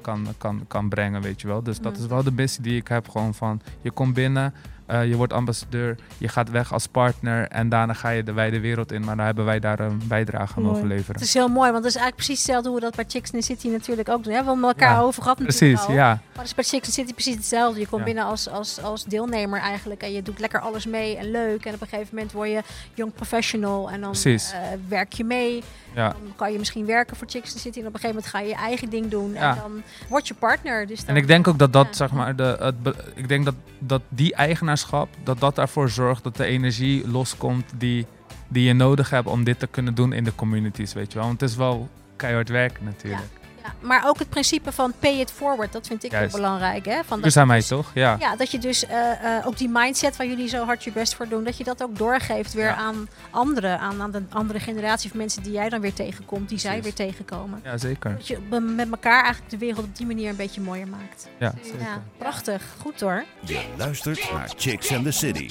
[0.01, 1.63] kan, kan, kan brengen, weet je wel.
[1.63, 4.53] Dus dat is wel de missie die ik heb, gewoon van je komt binnen,
[4.91, 8.59] uh, je wordt ambassadeur, je gaat weg als partner en daarna ga je de wijde
[8.59, 9.03] wereld in.
[9.03, 11.13] Maar dan hebben wij daar een bijdrage aan mogen leveren.
[11.15, 13.31] Het is heel mooi, want dat is eigenlijk precies hetzelfde hoe we dat bij Chicks
[13.31, 14.33] in the City natuurlijk ook doen.
[14.33, 15.93] We hebben elkaar ja, over gehad Precies, al.
[15.93, 16.07] ja.
[16.07, 17.79] Maar het is bij Chicks in the City precies hetzelfde.
[17.79, 18.05] Je komt Ja.
[18.07, 21.65] binnen als, als, als deelnemer eigenlijk en je doet lekker alles mee en leuk.
[21.65, 22.61] En op een gegeven moment word je
[22.93, 24.51] young professional en dan Precies.
[24.51, 25.63] eh, werk je mee.
[25.95, 26.09] Ja.
[26.09, 28.47] Dan kan je misschien werken voor Chicks City en op een gegeven moment ga je
[28.47, 29.33] je eigen ding doen.
[29.33, 29.49] Ja.
[29.49, 30.87] En dan word je partner.
[30.87, 31.93] Dus dan, En ik denk ook dat dat, Ja.
[31.93, 36.35] zeg maar, de, het, ik denk dat, dat die eigenaarschap, dat dat ervoor zorgt dat
[36.35, 38.05] de energie loskomt die,
[38.47, 41.27] die je nodig hebt om dit te kunnen doen in de communities, weet je wel.
[41.27, 43.39] Want het is wel keihard werken natuurlijk.
[43.63, 46.31] Ja, maar ook het principe van pay it forward, dat vind ik Juist.
[46.33, 46.85] heel belangrijk.
[46.85, 47.03] Hè?
[47.05, 47.91] Van Duurzaamheid dus- toch?
[47.93, 48.15] Ja.
[48.19, 51.15] Ja, dat je dus eh, eh, ook die mindset waar jullie zo hard je best
[51.15, 52.75] voor doen, dat je dat ook doorgeeft weer Ja.
[52.75, 56.57] aan anderen, aan, aan de andere generatie of mensen die jij dan weer tegenkomt, die
[56.59, 57.61] zij weer tegenkomen.
[57.63, 58.15] Ja, zeker.
[58.15, 61.27] Dat je met elkaar eigenlijk de wereld op die manier een beetje mooier maakt.
[61.39, 61.79] Ja, zeker.
[61.79, 62.63] Ja, prachtig.
[62.79, 63.23] Goed hoor.
[63.39, 65.49] Je luistert naar Chicks and the City.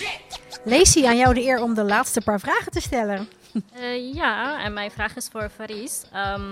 [0.65, 3.29] Lacey, aan jou de eer om de laatste paar vragen te stellen.
[3.75, 6.03] Eh, ja, en mijn vraag is voor Faris.
[6.13, 6.43] Ehm,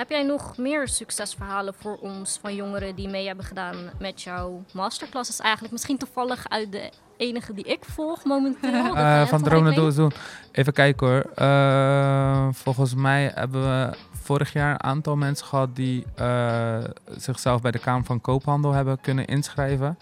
[0.00, 4.64] heb jij nog meer succesverhalen voor ons van jongeren die mee hebben gedaan met jouw
[4.72, 5.40] masterclasses?
[5.40, 8.96] Eigenlijk misschien toevallig uit de enige die ik volg momenteel.
[8.96, 10.12] Eh, van dromen doen doen.
[10.52, 11.30] Even kijken hoor.
[11.34, 16.78] Eh, volgens mij hebben we vorig jaar een aantal mensen gehad die eh,
[17.16, 19.98] zichzelf bij de Kamer van Koophandel hebben kunnen inschrijven.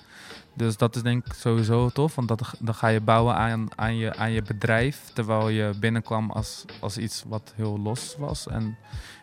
[0.59, 3.97] Dus dat is denk ik sowieso tof, want dat, dan ga je bouwen aan, aan,
[3.97, 5.11] je, aan je bedrijf.
[5.13, 8.49] Terwijl je binnenkwam als, als iets wat heel los was.
[8.49, 8.77] En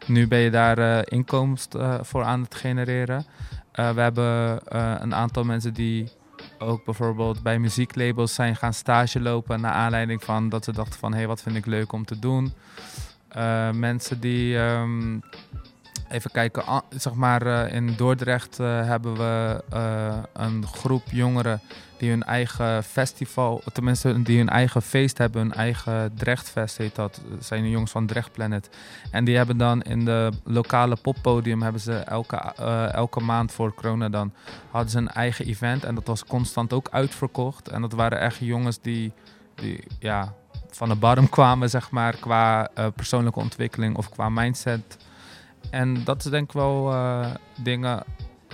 [0.07, 3.25] nu ben je daar eh, inkomst eh, voor aan het genereren.
[3.71, 4.59] Eh, we hebben
[5.03, 6.11] een aantal mensen die
[6.59, 11.11] ook bijvoorbeeld bij muzieklabels zijn gaan stage lopen naar aanleiding van dat ze dachten van
[11.11, 12.53] hé, hey, wat vind ik leuk om te doen.
[13.73, 15.19] Mensen die ehm,
[16.09, 21.61] even kijken, zeg maar eh, in Dordrecht eh, hebben we eh, een groep jongeren
[21.97, 27.21] die hun eigen festival, tenminste die hun eigen feest hebben, hun eigen Drechtfest heet dat.
[27.29, 28.69] Dat zijn de jongens van Drecht Planet.
[29.11, 32.37] En die hebben dan in de lokale poppodium hebben ze elke,
[32.91, 34.33] elke maand voor corona dan
[34.71, 37.67] hadden ze een eigen event en dat was constant ook uitverkocht.
[37.67, 39.11] En dat waren echt jongens die,
[39.55, 40.33] die ja,
[40.69, 44.97] van de bottom kwamen, zeg maar, qua persoonlijke ontwikkeling of qua mindset.
[45.75, 48.03] En dat is denk ik wel eh, dingen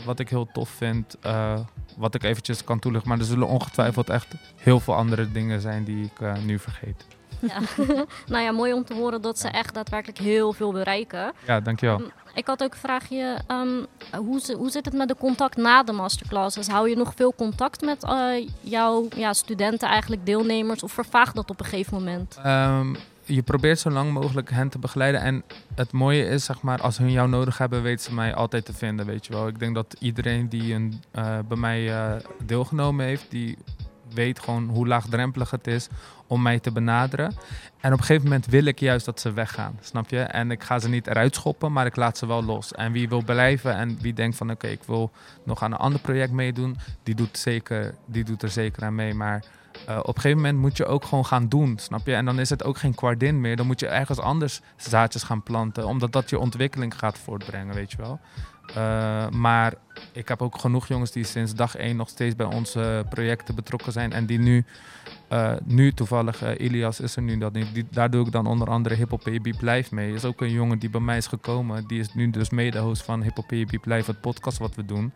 [0.06, 1.60] wat ik heel tof vind, eh,
[1.98, 3.10] wat ik eventjes kan toelichten.
[3.10, 7.06] Maar er zullen ongetwijfeld echt heel veel andere dingen zijn die ik eh, nu vergeet.
[7.40, 7.58] Ja.
[8.34, 11.34] nou ja, mooi om te horen dat ze echt daadwerkelijk heel veel bereiken.
[11.48, 11.98] Ja, dankjewel.
[11.98, 13.40] Ehm, Ik had ook een vraagje.
[13.48, 13.84] ehm,
[14.16, 16.68] hoe, hoe zit het met de contact na de masterclasses?
[16.68, 18.06] Hou je nog veel contact met
[18.62, 20.84] jouw ja, studenten, eigenlijk deelnemers?
[20.84, 22.40] Of vervaagt dat op een gegeven moment?
[22.44, 22.94] Ehm,
[23.26, 25.22] je probeert zo lang mogelijk hen te begeleiden.
[25.22, 25.44] En
[25.76, 28.74] het mooie is, zeg maar, als hun jou nodig hebben, weten ze mij altijd te
[28.74, 29.48] vinden, weet je wel.
[29.48, 32.14] Ik denk dat iedereen die een, eh, bij mij eh,
[32.46, 33.58] deelgenomen heeft, die
[34.14, 35.88] weet gewoon hoe laagdrempelig het is
[36.28, 37.36] om mij te benaderen.
[37.80, 40.20] En op een gegeven moment wil ik juist dat ze weggaan, snap je?
[40.20, 42.72] En ik ga ze niet eruit schoppen, maar ik laat ze wel los.
[42.72, 45.12] En wie wil blijven en wie denkt van oké, ik wil
[45.44, 49.14] nog aan een ander project meedoen, die doet, zeker, die doet er zeker aan mee.
[49.14, 49.44] Maar
[49.86, 52.14] eh, op een gegeven moment moet je ook gewoon gaan doen, snap je?
[52.14, 53.56] En dan is het ook geen kwardin meer.
[53.56, 57.92] Dan moet je ergens anders zaadjes gaan planten, omdat dat je ontwikkeling gaat voortbrengen, weet
[57.92, 58.20] je wel.
[58.76, 59.74] Eh, maar
[60.12, 63.92] ik heb ook genoeg jongens die sinds dag één nog steeds bij onze projecten betrokken
[63.92, 64.14] zijn.
[64.14, 64.66] En die nu,
[65.28, 67.86] eh, nu toevallig, Ilias is er nu dat niet.
[67.90, 70.14] Daar doe ik dan onder andere Hip Baby Blijf mee.
[70.14, 71.88] is ook een jongen die bij mij is gekomen.
[71.88, 75.12] Die is nu dus mede-host van Hip Baby Blijf, het podcast wat we doen.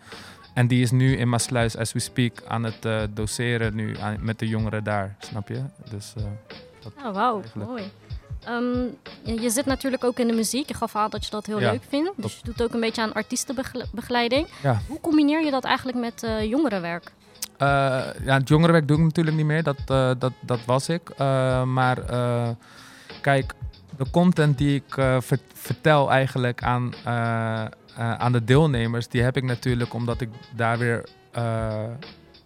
[0.55, 4.17] En die is nu in Maasluis, as we speak, aan het eh, doseren nu aan-
[4.19, 5.15] met de jongeren daar.
[5.19, 5.61] Snap je?
[5.89, 6.23] Dus eh,
[7.05, 7.83] Oh, wauw, mooi.
[8.43, 8.63] Ehm,
[9.23, 10.67] je, je zit natuurlijk ook in de muziek.
[10.67, 12.11] Je gaf aan dat je dat heel Ja, leuk vindt.
[12.15, 14.47] Dus je doet ook een beetje aan artiestenbegeleiding.
[14.63, 14.81] Ja.
[14.87, 17.11] Hoe combineer je dat eigenlijk met eh, jongerenwerk?
[17.59, 19.63] Ja, het jongerenwerk doe ik natuurlijk niet meer.
[19.63, 19.77] Dat,
[20.19, 21.17] dat, dat was ik.
[21.65, 21.97] Maar
[23.21, 23.53] kijk,
[23.97, 26.93] de content die ik ver- vertel eigenlijk aan,
[27.97, 31.83] aan de deelnemers, die heb ik natuurlijk omdat ik daar weer eh,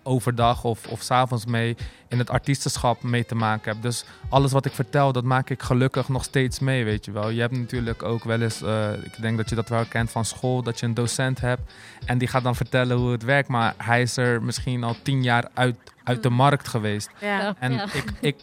[0.03, 1.75] overdag of, of s'avonds mee
[2.07, 3.81] in het artiestenschap mee te maken heb.
[3.81, 7.29] Dus alles wat ik vertel, dat maak ik gelukkig nog steeds mee, weet je wel.
[7.29, 10.25] Je hebt natuurlijk ook wel eens, eh, ik denk dat je dat wel kent van
[10.25, 11.73] school, dat je een docent hebt
[12.05, 15.23] en die gaat dan vertellen hoe het werkt, maar hij is er misschien al tien
[15.23, 17.09] jaar uit, uit de markt geweest.
[17.19, 17.55] Ja.
[17.59, 17.83] En Ja.
[17.93, 18.35] ik, ik,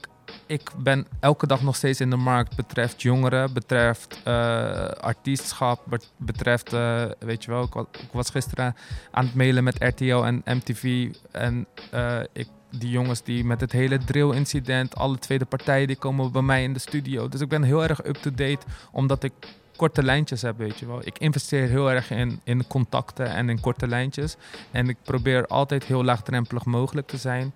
[0.47, 2.57] ik ben elke dag nog steeds in de markt.
[2.57, 8.30] Betreft jongeren, betreft eh, artiestschap, bet- betreft, eh, weet je wel, ik was, ik was
[8.30, 8.76] gisteren
[9.11, 11.11] aan het mailen met RTL en MTV.
[11.30, 16.32] En eh, ik, die jongens die met het hele drill-incident, alle tweede partijen, die komen
[16.32, 17.28] bij mij in de studio.
[17.28, 19.32] Dus ik ben heel erg up-to-date, omdat ik
[19.76, 21.01] korte lijntjes heb, weet je wel.
[21.05, 24.36] Ik investeer heel erg in, in contacten en in korte lijntjes.
[24.70, 27.53] En ik probeer altijd heel laagdrempelig mogelijk te zijn.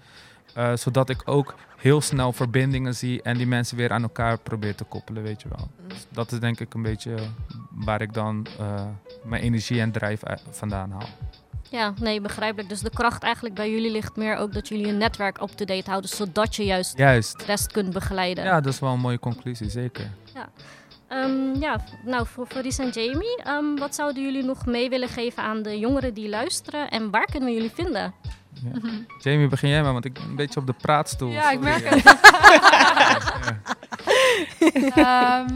[0.75, 4.85] zodat ik ook heel snel verbindingen zie en die mensen weer aan elkaar probeer te
[4.85, 5.69] koppelen, weet je wel.
[5.87, 7.15] Dus dat is denk ik een beetje
[7.71, 8.87] waar ik dan eh,
[9.25, 10.21] mijn energie en drijf
[10.51, 11.09] vandaan haal.
[11.71, 12.69] Ja, nee, begrijpelijk.
[12.69, 16.11] Dus de kracht eigenlijk bij jullie ligt meer ook dat jullie een netwerk up-to-date houden,
[16.11, 17.39] zodat je juist Juist.
[17.39, 18.45] de rest kunt begeleiden.
[18.45, 20.11] Ja, dat is wel een mooie conclusie, zeker.
[21.11, 25.43] Ehm, ja, nou voor Faris en Jamie, ehm, wat zouden jullie nog mee willen geven
[25.43, 28.15] aan de jongeren die luisteren en waar kunnen we jullie vinden?
[29.19, 31.31] Jamie, begin jij maar, want ik ben een beetje op de praatstoel.
[31.31, 32.05] Ja, ik merk het.
[34.95, 35.49] Ehm,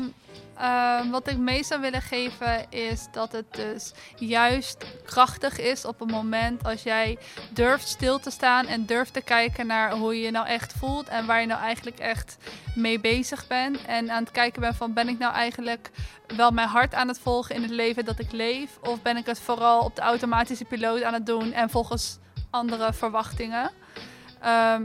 [0.57, 6.01] ehm, wat ik mee zou willen geven is dat het dus juist krachtig is op
[6.01, 7.19] een moment als jij
[7.51, 11.09] durft stil te staan en durft te kijken naar hoe je je nou echt voelt
[11.09, 12.37] en waar je nou eigenlijk echt
[12.75, 13.85] mee bezig bent.
[13.85, 15.91] En aan het kijken bent van ben ik nou eigenlijk
[16.37, 19.27] wel mijn hart aan het volgen in het leven dat ik leef of ben ik
[19.27, 22.19] het vooral op de automatische piloot aan het doen en volgens
[22.55, 23.71] andere verwachtingen.
[24.41, 24.83] Ehm,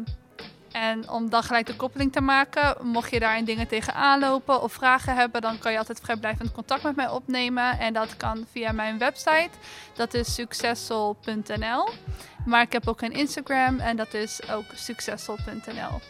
[0.72, 4.74] en om dan gelijk de koppeling te maken, mocht je daarin dingen tegenaan lopen of
[4.74, 7.80] vragen hebben, dan kan je altijd vrijblijvend contact met mij opnemen.
[7.80, 9.50] En dat kan via mijn website,
[9.94, 11.90] dat is successful.nl.
[12.46, 16.02] Maar ik heb ook een Instagram en dat is ook successful.nl.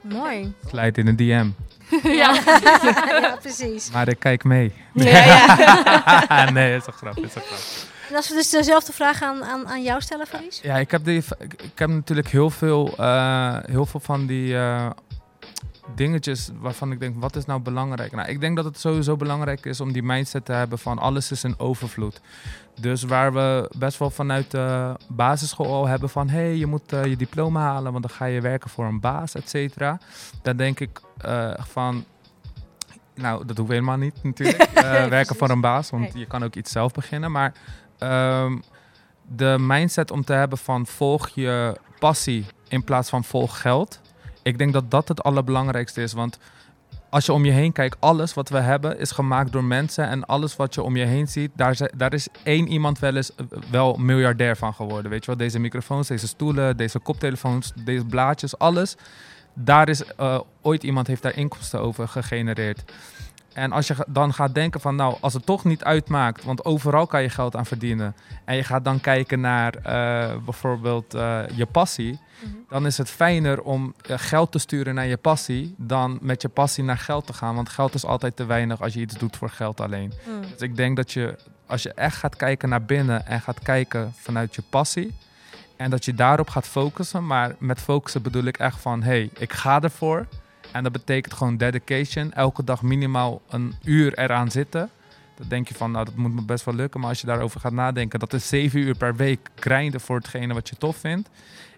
[0.00, 0.54] Mooi.
[0.66, 1.48] Glijdt in een DM,
[2.22, 2.34] Ja,
[3.20, 3.90] ja precies.
[3.90, 4.72] maar ik kijk mee.
[4.94, 6.50] Ja, ja.
[6.50, 7.91] nee, is een grap, is een grap.
[8.12, 10.60] En als we dus dezelfde vraag aan, aan, aan jou stellen, Faris?
[10.62, 14.56] Ja, ik heb, die, ik, ik heb natuurlijk heel veel, eh, heel veel van die
[14.56, 14.90] eh,
[15.94, 18.12] dingetjes waarvan ik denk, wat is nou belangrijk?
[18.12, 21.30] Nou, ik denk dat het sowieso belangrijk is om die mindset te hebben van alles
[21.30, 22.20] is een overvloed.
[22.80, 26.92] Dus waar we best wel vanuit de basisschool al hebben van, hé, hey, je moet
[26.92, 29.98] eh, je diploma halen, want dan ga je werken voor een baas, et cetera.
[30.42, 31.00] Dan denk ik
[31.58, 32.04] van,
[33.14, 34.70] nou, dat hoeft helemaal niet natuurlijk,
[35.08, 37.32] werken voor een baas, want je kan ook iets zelf beginnen.
[37.32, 37.52] Maar
[38.02, 38.58] ehm,
[39.36, 44.00] de mindset om te hebben van volg je passie in plaats van volg geld.
[44.42, 46.12] Ik denk dat dat het allerbelangrijkste is.
[46.12, 46.38] Want
[47.10, 50.08] als je om je heen kijkt, alles wat we hebben is gemaakt door mensen.
[50.08, 53.30] En alles wat je om je heen ziet, daar, daar is één iemand wel eens
[53.70, 55.10] wel miljardair van geworden.
[55.10, 58.96] Weet je wel, deze microfoons, deze stoelen, deze koptelefoons, deze blaadjes, alles.
[59.54, 62.92] Daar is eh, ooit iemand heeft daar inkomsten over gegenereerd.
[63.54, 67.06] En als je dan gaat denken van, nou, als het toch niet uitmaakt, want overal
[67.06, 68.14] kan je geld aan verdienen.
[68.44, 72.20] En je gaat dan kijken naar eh, bijvoorbeeld eh, je passie.
[72.68, 76.48] Dan is het fijner om eh, geld te sturen naar je passie dan met je
[76.48, 77.54] passie naar geld te gaan.
[77.54, 80.12] Want geld is altijd te weinig als je iets doet voor geld alleen.
[80.26, 80.40] Mm.
[80.40, 81.36] Dus ik denk dat je,
[81.66, 85.14] als je echt gaat kijken naar binnen en gaat kijken vanuit je passie.
[85.76, 87.26] En dat je daarop gaat focussen.
[87.26, 90.26] Maar met focussen bedoel ik echt van, hé, hey, ik ga ervoor.
[90.72, 92.32] En dat betekent gewoon dedication.
[92.32, 94.90] Elke dag minimaal een uur eraan zitten.
[95.34, 97.00] Dan denk je van, nou, dat moet me best wel lukken.
[97.00, 100.54] Maar als je daarover gaat nadenken, dat is zeven uur per week grinden voor hetgene
[100.54, 101.30] wat je tof vindt.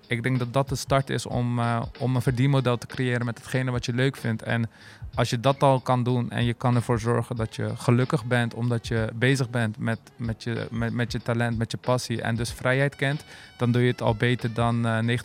[0.06, 3.38] ik denk dat dat de start is om, eh, om een verdienmodel te creëren met
[3.38, 4.42] hetgene wat je leuk vindt.
[4.42, 4.70] En
[5.14, 8.54] als je dat al kan doen en je kan ervoor zorgen dat je gelukkig bent
[8.54, 12.36] omdat je bezig bent met, met, je, met, met je talent, met je passie en
[12.36, 13.24] dus vrijheid kent,
[13.56, 15.18] dan doe je het al beter dan eh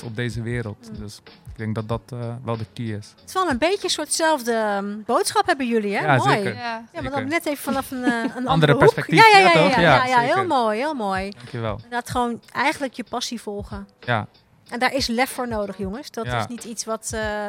[0.00, 0.90] 90% op deze wereld.
[0.92, 0.98] Mm.
[0.98, 1.20] Dus
[1.56, 3.12] ik denk dat dat eh, wel de key is.
[3.20, 6.04] Het is wel een beetje een soortzelfde ehm, boodschap hebben jullie, hè?
[6.04, 6.30] Ja, Mooi.
[6.30, 6.54] zeker.
[6.54, 6.84] Ja.
[6.92, 8.80] Ja, maar dan net even vanaf een, eh, een andere, Andere hoek.
[8.80, 9.18] perspectief.
[9.18, 9.74] Ja, ja, ja, Ja, ja, toch?
[9.76, 11.30] ja, Ja, ja, heel mooi, heel mooi.
[11.30, 11.74] Dankjewel.
[11.74, 13.88] Inderdaad, gewoon eigenlijk je passie volgen.
[14.00, 14.26] Ja,
[14.70, 16.10] En daar is lef voor nodig, jongens.
[16.10, 16.38] Dat Ja.
[16.38, 17.46] is niet iets wat, eh,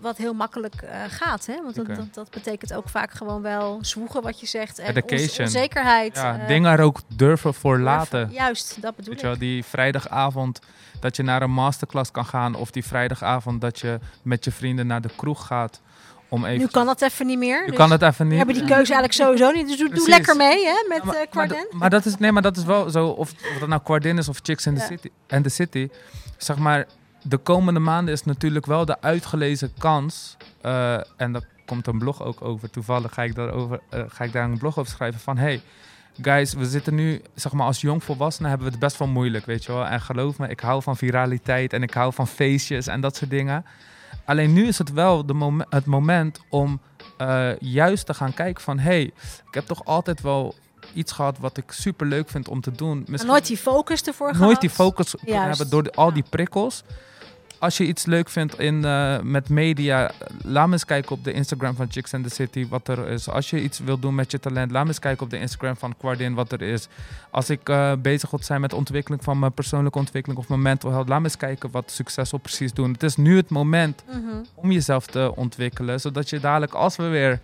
[0.00, 1.46] wat heel makkelijk eh, gaat.
[1.46, 1.62] Hè?
[1.62, 4.78] Want dat, dat, dat betekent ook vaak gewoon wel zwoegen, wat je zegt.
[4.78, 5.38] En Dedication.
[5.38, 6.14] on- onzekerheid.
[6.16, 8.30] ja eh, dingen er ook durven voor laten.
[8.32, 9.20] Juist, dat bedoel Weet ik.
[9.20, 10.58] je wel, die vrijdagavond
[11.00, 12.54] dat je naar een masterclass kan gaan.
[12.54, 15.80] Of die vrijdagavond dat je met je vrienden naar de kroeg gaat.
[16.30, 17.60] Om even Nu kan dat even niet meer.
[17.60, 18.36] Je dus kan het even we niet.
[18.36, 19.66] hebben die keuze eigenlijk sowieso niet.
[19.68, 21.66] Dus doe, lekker mee hè, met Ja, maar, eh Quardin.
[21.70, 23.06] maar dat is, nee, maar dat is wel zo.
[23.06, 25.88] Of, of dat nou Quardin is of Chicks in the, city, and the City.
[26.36, 26.86] Zeg maar,
[27.22, 30.36] de komende maanden is natuurlijk wel de uitgelezen kans.
[30.60, 32.70] eh, en daar komt een blog ook over.
[32.70, 35.20] Toevallig ga ik, daarover, eh, ga ik daar een blog over schrijven.
[35.20, 35.62] Van hey,
[36.22, 39.64] guys, we zitten nu, zeg maar, als jongvolwassenen hebben we het best wel moeilijk, weet
[39.64, 39.86] je wel.
[39.86, 43.30] En geloof me, ik hou van viraliteit en ik hou van feestjes en dat soort
[43.30, 43.64] dingen.
[44.28, 46.80] Alleen nu is het wel de het moment om
[47.16, 48.78] eh, juist te gaan kijken van...
[48.78, 49.00] hey,
[49.48, 50.54] ik heb toch altijd wel
[50.94, 52.98] iets gehad wat ik super leuk vind om te doen.
[53.06, 54.60] Misschien Nooit die focus ervoor nooit gehad.
[54.60, 56.82] die focus hebben door de- al die prikkels.
[57.58, 60.10] Als je iets leuk vindt in, eh, met media,
[60.44, 63.28] laat me eens kijken op de Instagram van Chicks and the City wat er is.
[63.28, 65.76] Als je iets wil doen met je talent, laat me eens kijken op de Instagram
[65.76, 66.88] van Quardin wat er is.
[67.30, 70.90] Als ik eh, bezig wil zijn met ontwikkeling van mijn persoonlijke ontwikkeling of mijn mental
[70.90, 72.92] health, laat me eens kijken wat succesvol precies doen.
[72.92, 74.18] Het is nu het moment Mhm.
[74.54, 77.40] om jezelf te ontwikkelen, zodat je dadelijk als we weer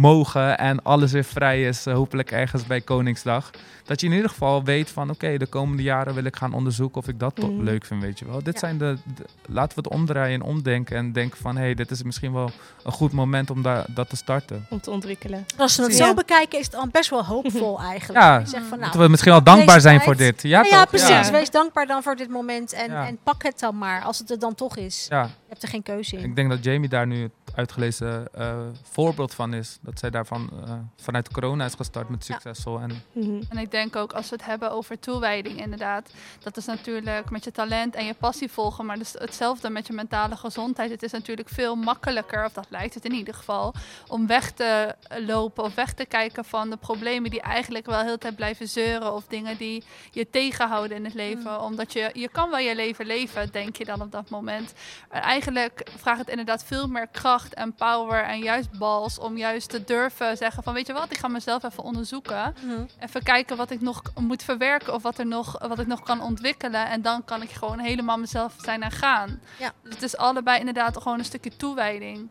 [0.00, 3.50] mogen en alles weer vrij is, eh, hopelijk ergens bij Koningsdag,
[3.84, 7.00] dat je in ieder geval weet van oké, de komende jaren wil ik gaan onderzoeken
[7.00, 7.62] of ik dat toch Mhm.
[7.62, 8.42] leuk vind, weet je wel.
[8.42, 8.58] Dit Ja.
[8.60, 11.90] zijn de, de- laten we het omdraaien en omdenken en denken van hé, hey, dit
[11.90, 12.50] is misschien wel
[12.84, 14.66] een goed moment om daar dat te starten.
[14.70, 15.44] Om te ontwikkelen.
[15.56, 16.06] Als we het Ja.
[16.06, 18.20] zo bekijken, is het al best wel hoopvol eigenlijk.
[18.24, 18.44] Ja.
[18.46, 20.42] Van, nou, Moeten we misschien wel dankbaar zijn tijd- voor dit.
[20.42, 21.08] Ja, ja, ja, precies.
[21.08, 21.30] Ja.
[21.30, 23.06] Wees dankbaar dan voor dit moment en, Ja.
[23.06, 25.06] en pak het dan maar, als het er dan toch is.
[25.10, 26.24] Ja, Je hebt er geen keuze in.
[26.24, 28.54] ik denk dat Jamie daar nu het uitgelezen eh,
[28.90, 29.78] voorbeeld van is.
[29.86, 32.34] Dat zij daarvan eh, vanuit corona is gestart met Ja.
[32.34, 32.78] succesvol.
[32.80, 33.42] En Mhm.
[33.48, 36.10] En ik denk ook als we het hebben over toewijding, inderdaad.
[36.42, 38.86] Dat is natuurlijk met je talent en je passie volgen.
[38.86, 40.90] Maar dus hetzelfde met je mentale gezondheid.
[40.90, 43.74] Het is natuurlijk veel makkelijker, of dat lijkt het in ieder geval,
[44.08, 44.94] om weg te
[45.26, 48.68] lopen of weg te kijken van de problemen die eigenlijk wel heel de tijd blijven
[48.68, 49.14] zeuren.
[49.14, 51.60] Of dingen die je tegenhouden in het leven.
[51.62, 54.72] Omdat je, je kan wel je leven leven, denk je dan op dat moment.
[55.08, 59.68] En eigenlijk vraagt het inderdaad veel meer kracht en power en juist bals om juist
[59.68, 62.54] te durven zeggen van weet je wat, ik ga mezelf even onderzoeken.
[62.64, 62.80] Mhm.
[62.98, 66.20] Even kijken wat ik nog moet verwerken of wat, er nog, wat ik nog kan
[66.20, 66.88] ontwikkelen.
[66.88, 69.40] En dan kan ik gewoon helemaal mezelf zijn en gaan.
[69.58, 69.72] Ja.
[69.82, 72.28] Dus het is allebei inderdaad gewoon een stukje toewijding.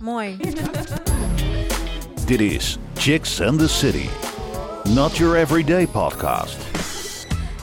[0.00, 0.36] Mooi.
[2.26, 4.08] Dit is Chicks and the City.
[4.84, 6.56] Not your everyday podcast.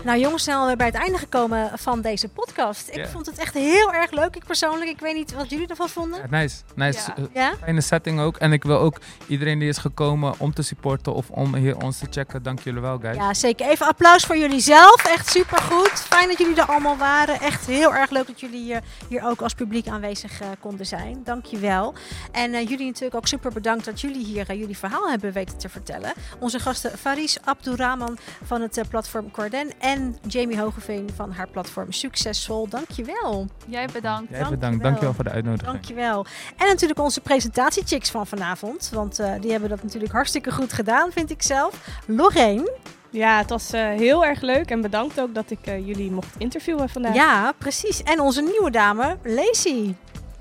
[0.05, 2.89] Nou jongens, zijn alweer bij het einde gekomen van deze podcast.
[2.91, 4.35] Ik vond het echt heel erg leuk.
[4.35, 6.19] Ik persoonlijk, ik weet niet wat jullie ervan vonden.
[6.19, 6.99] Ja, nice, nice.
[7.07, 7.15] Ja.
[7.15, 7.53] Eh, Ja?
[7.63, 8.37] Fijne setting ook.
[8.37, 8.97] En ik wil ook
[9.27, 12.43] iedereen die is gekomen om te supporten of om hier ons te checken.
[12.43, 13.15] Dank jullie wel, guys.
[13.15, 13.67] Ja, zeker.
[13.69, 15.05] Even applaus voor jullie zelf.
[15.05, 15.91] Echt supergoed.
[15.91, 17.39] Fijn dat jullie er allemaal waren.
[17.39, 21.21] Echt heel erg leuk dat jullie hier, hier ook als publiek aanwezig eh, konden zijn.
[21.23, 21.93] Dankjewel.
[22.31, 25.57] En eh, jullie natuurlijk ook super bedankt dat jullie hier eh, jullie verhaal hebben weten
[25.57, 26.13] te vertellen.
[26.39, 29.94] Onze gasten Faris Abdurrahman van het eh, platform Corden en
[30.27, 32.67] Jamie Hogeveen van haar platform Succesvol.
[32.69, 33.47] Dankjewel.
[33.67, 34.29] Jij bedankt.
[34.29, 34.49] Jij dankjewel.
[34.49, 34.83] bedankt.
[34.83, 35.71] Dankjewel voor de uitnodiging.
[35.71, 36.25] Dankjewel.
[36.57, 38.89] En natuurlijk onze presentatiechicks van vanavond.
[38.93, 42.01] Want eh, die hebben dat natuurlijk hartstikke goed gedaan, vind ik zelf.
[42.07, 42.71] Lorraine.
[43.09, 44.69] Ja, het was eh, heel erg leuk.
[44.69, 47.15] En bedankt ook dat ik eh, jullie mocht interviewen vandaag.
[47.15, 48.03] Ja, precies.
[48.03, 49.95] En onze nieuwe dame, Lacey.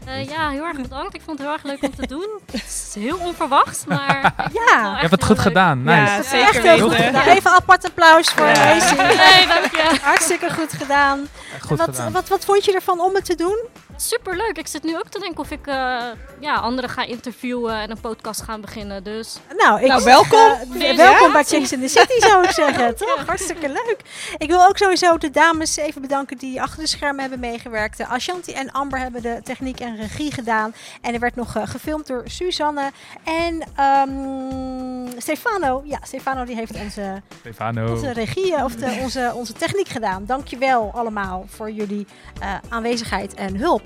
[0.07, 1.15] Eh, ja, heel erg bedankt.
[1.15, 2.29] Ik vond het heel erg leuk om te doen.
[2.53, 5.47] Het is heel onverwachts, maar Ja, Je hebt het goed leuk.
[5.47, 5.83] gedaan.
[5.83, 6.01] Nice.
[6.01, 7.27] Ja, dat is zeker echt heel goed gedaan.
[7.27, 8.75] Even een apart applaus voor Ja.
[8.75, 8.97] Lacey.
[9.07, 9.99] Nee, dank je.
[10.03, 11.19] Hartstikke goed gedaan.
[11.19, 12.13] En goed wat, gedaan.
[12.13, 13.59] wat, wat vond je ervan om het te doen?
[13.97, 14.59] Superleuk.
[14.59, 16.03] Ik zit nu ook te denken of ik eh,
[16.41, 19.03] ja, anderen ga interviewen en een podcast gaan beginnen.
[19.05, 20.41] Dus Nou, ik Nou, welkom.
[20.81, 22.97] eh, welkom bij Chicks in the City, zou ik zeggen.
[23.07, 23.27] Toch?
[23.27, 23.97] Hartstikke leuk.
[24.39, 28.01] Ik wil ook sowieso de dames even bedanken die achter de schermen hebben meegewerkt.
[28.01, 30.75] Eh, Ashanti en Amber hebben de techniek en regie gedaan.
[31.01, 32.91] En er werd nog gefilmd door Suzanne.
[33.25, 35.83] En ehm, Stefano.
[35.85, 37.91] Ja, Stefano die heeft onze, Stefano.
[37.91, 40.25] onze regie, of de, onze, onze techniek gedaan.
[40.27, 42.07] Dankjewel allemaal voor jullie
[42.41, 43.83] eh, aanwezigheid en hulp.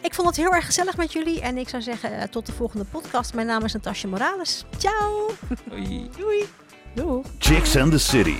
[0.00, 1.40] Ik vond het heel erg gezellig met jullie.
[1.40, 3.34] En ik zou zeggen, eh, tot de volgende podcast.
[3.34, 4.64] Mijn naam is Natasja Morales.
[4.78, 5.30] Ciao.
[5.70, 6.10] Doei.
[6.16, 7.22] Doei.
[7.38, 8.36] Chicks and the City.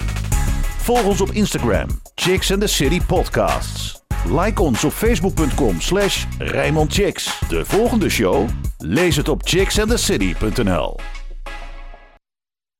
[0.79, 1.89] Volg ons op Instagram.
[2.15, 4.03] Chicks and the City Podcasts.
[4.25, 6.25] Like ons op facebook.com slash
[6.89, 7.41] Chicks.
[7.49, 8.49] De volgende show?
[8.79, 10.97] Lees het op chicksandthecity.nl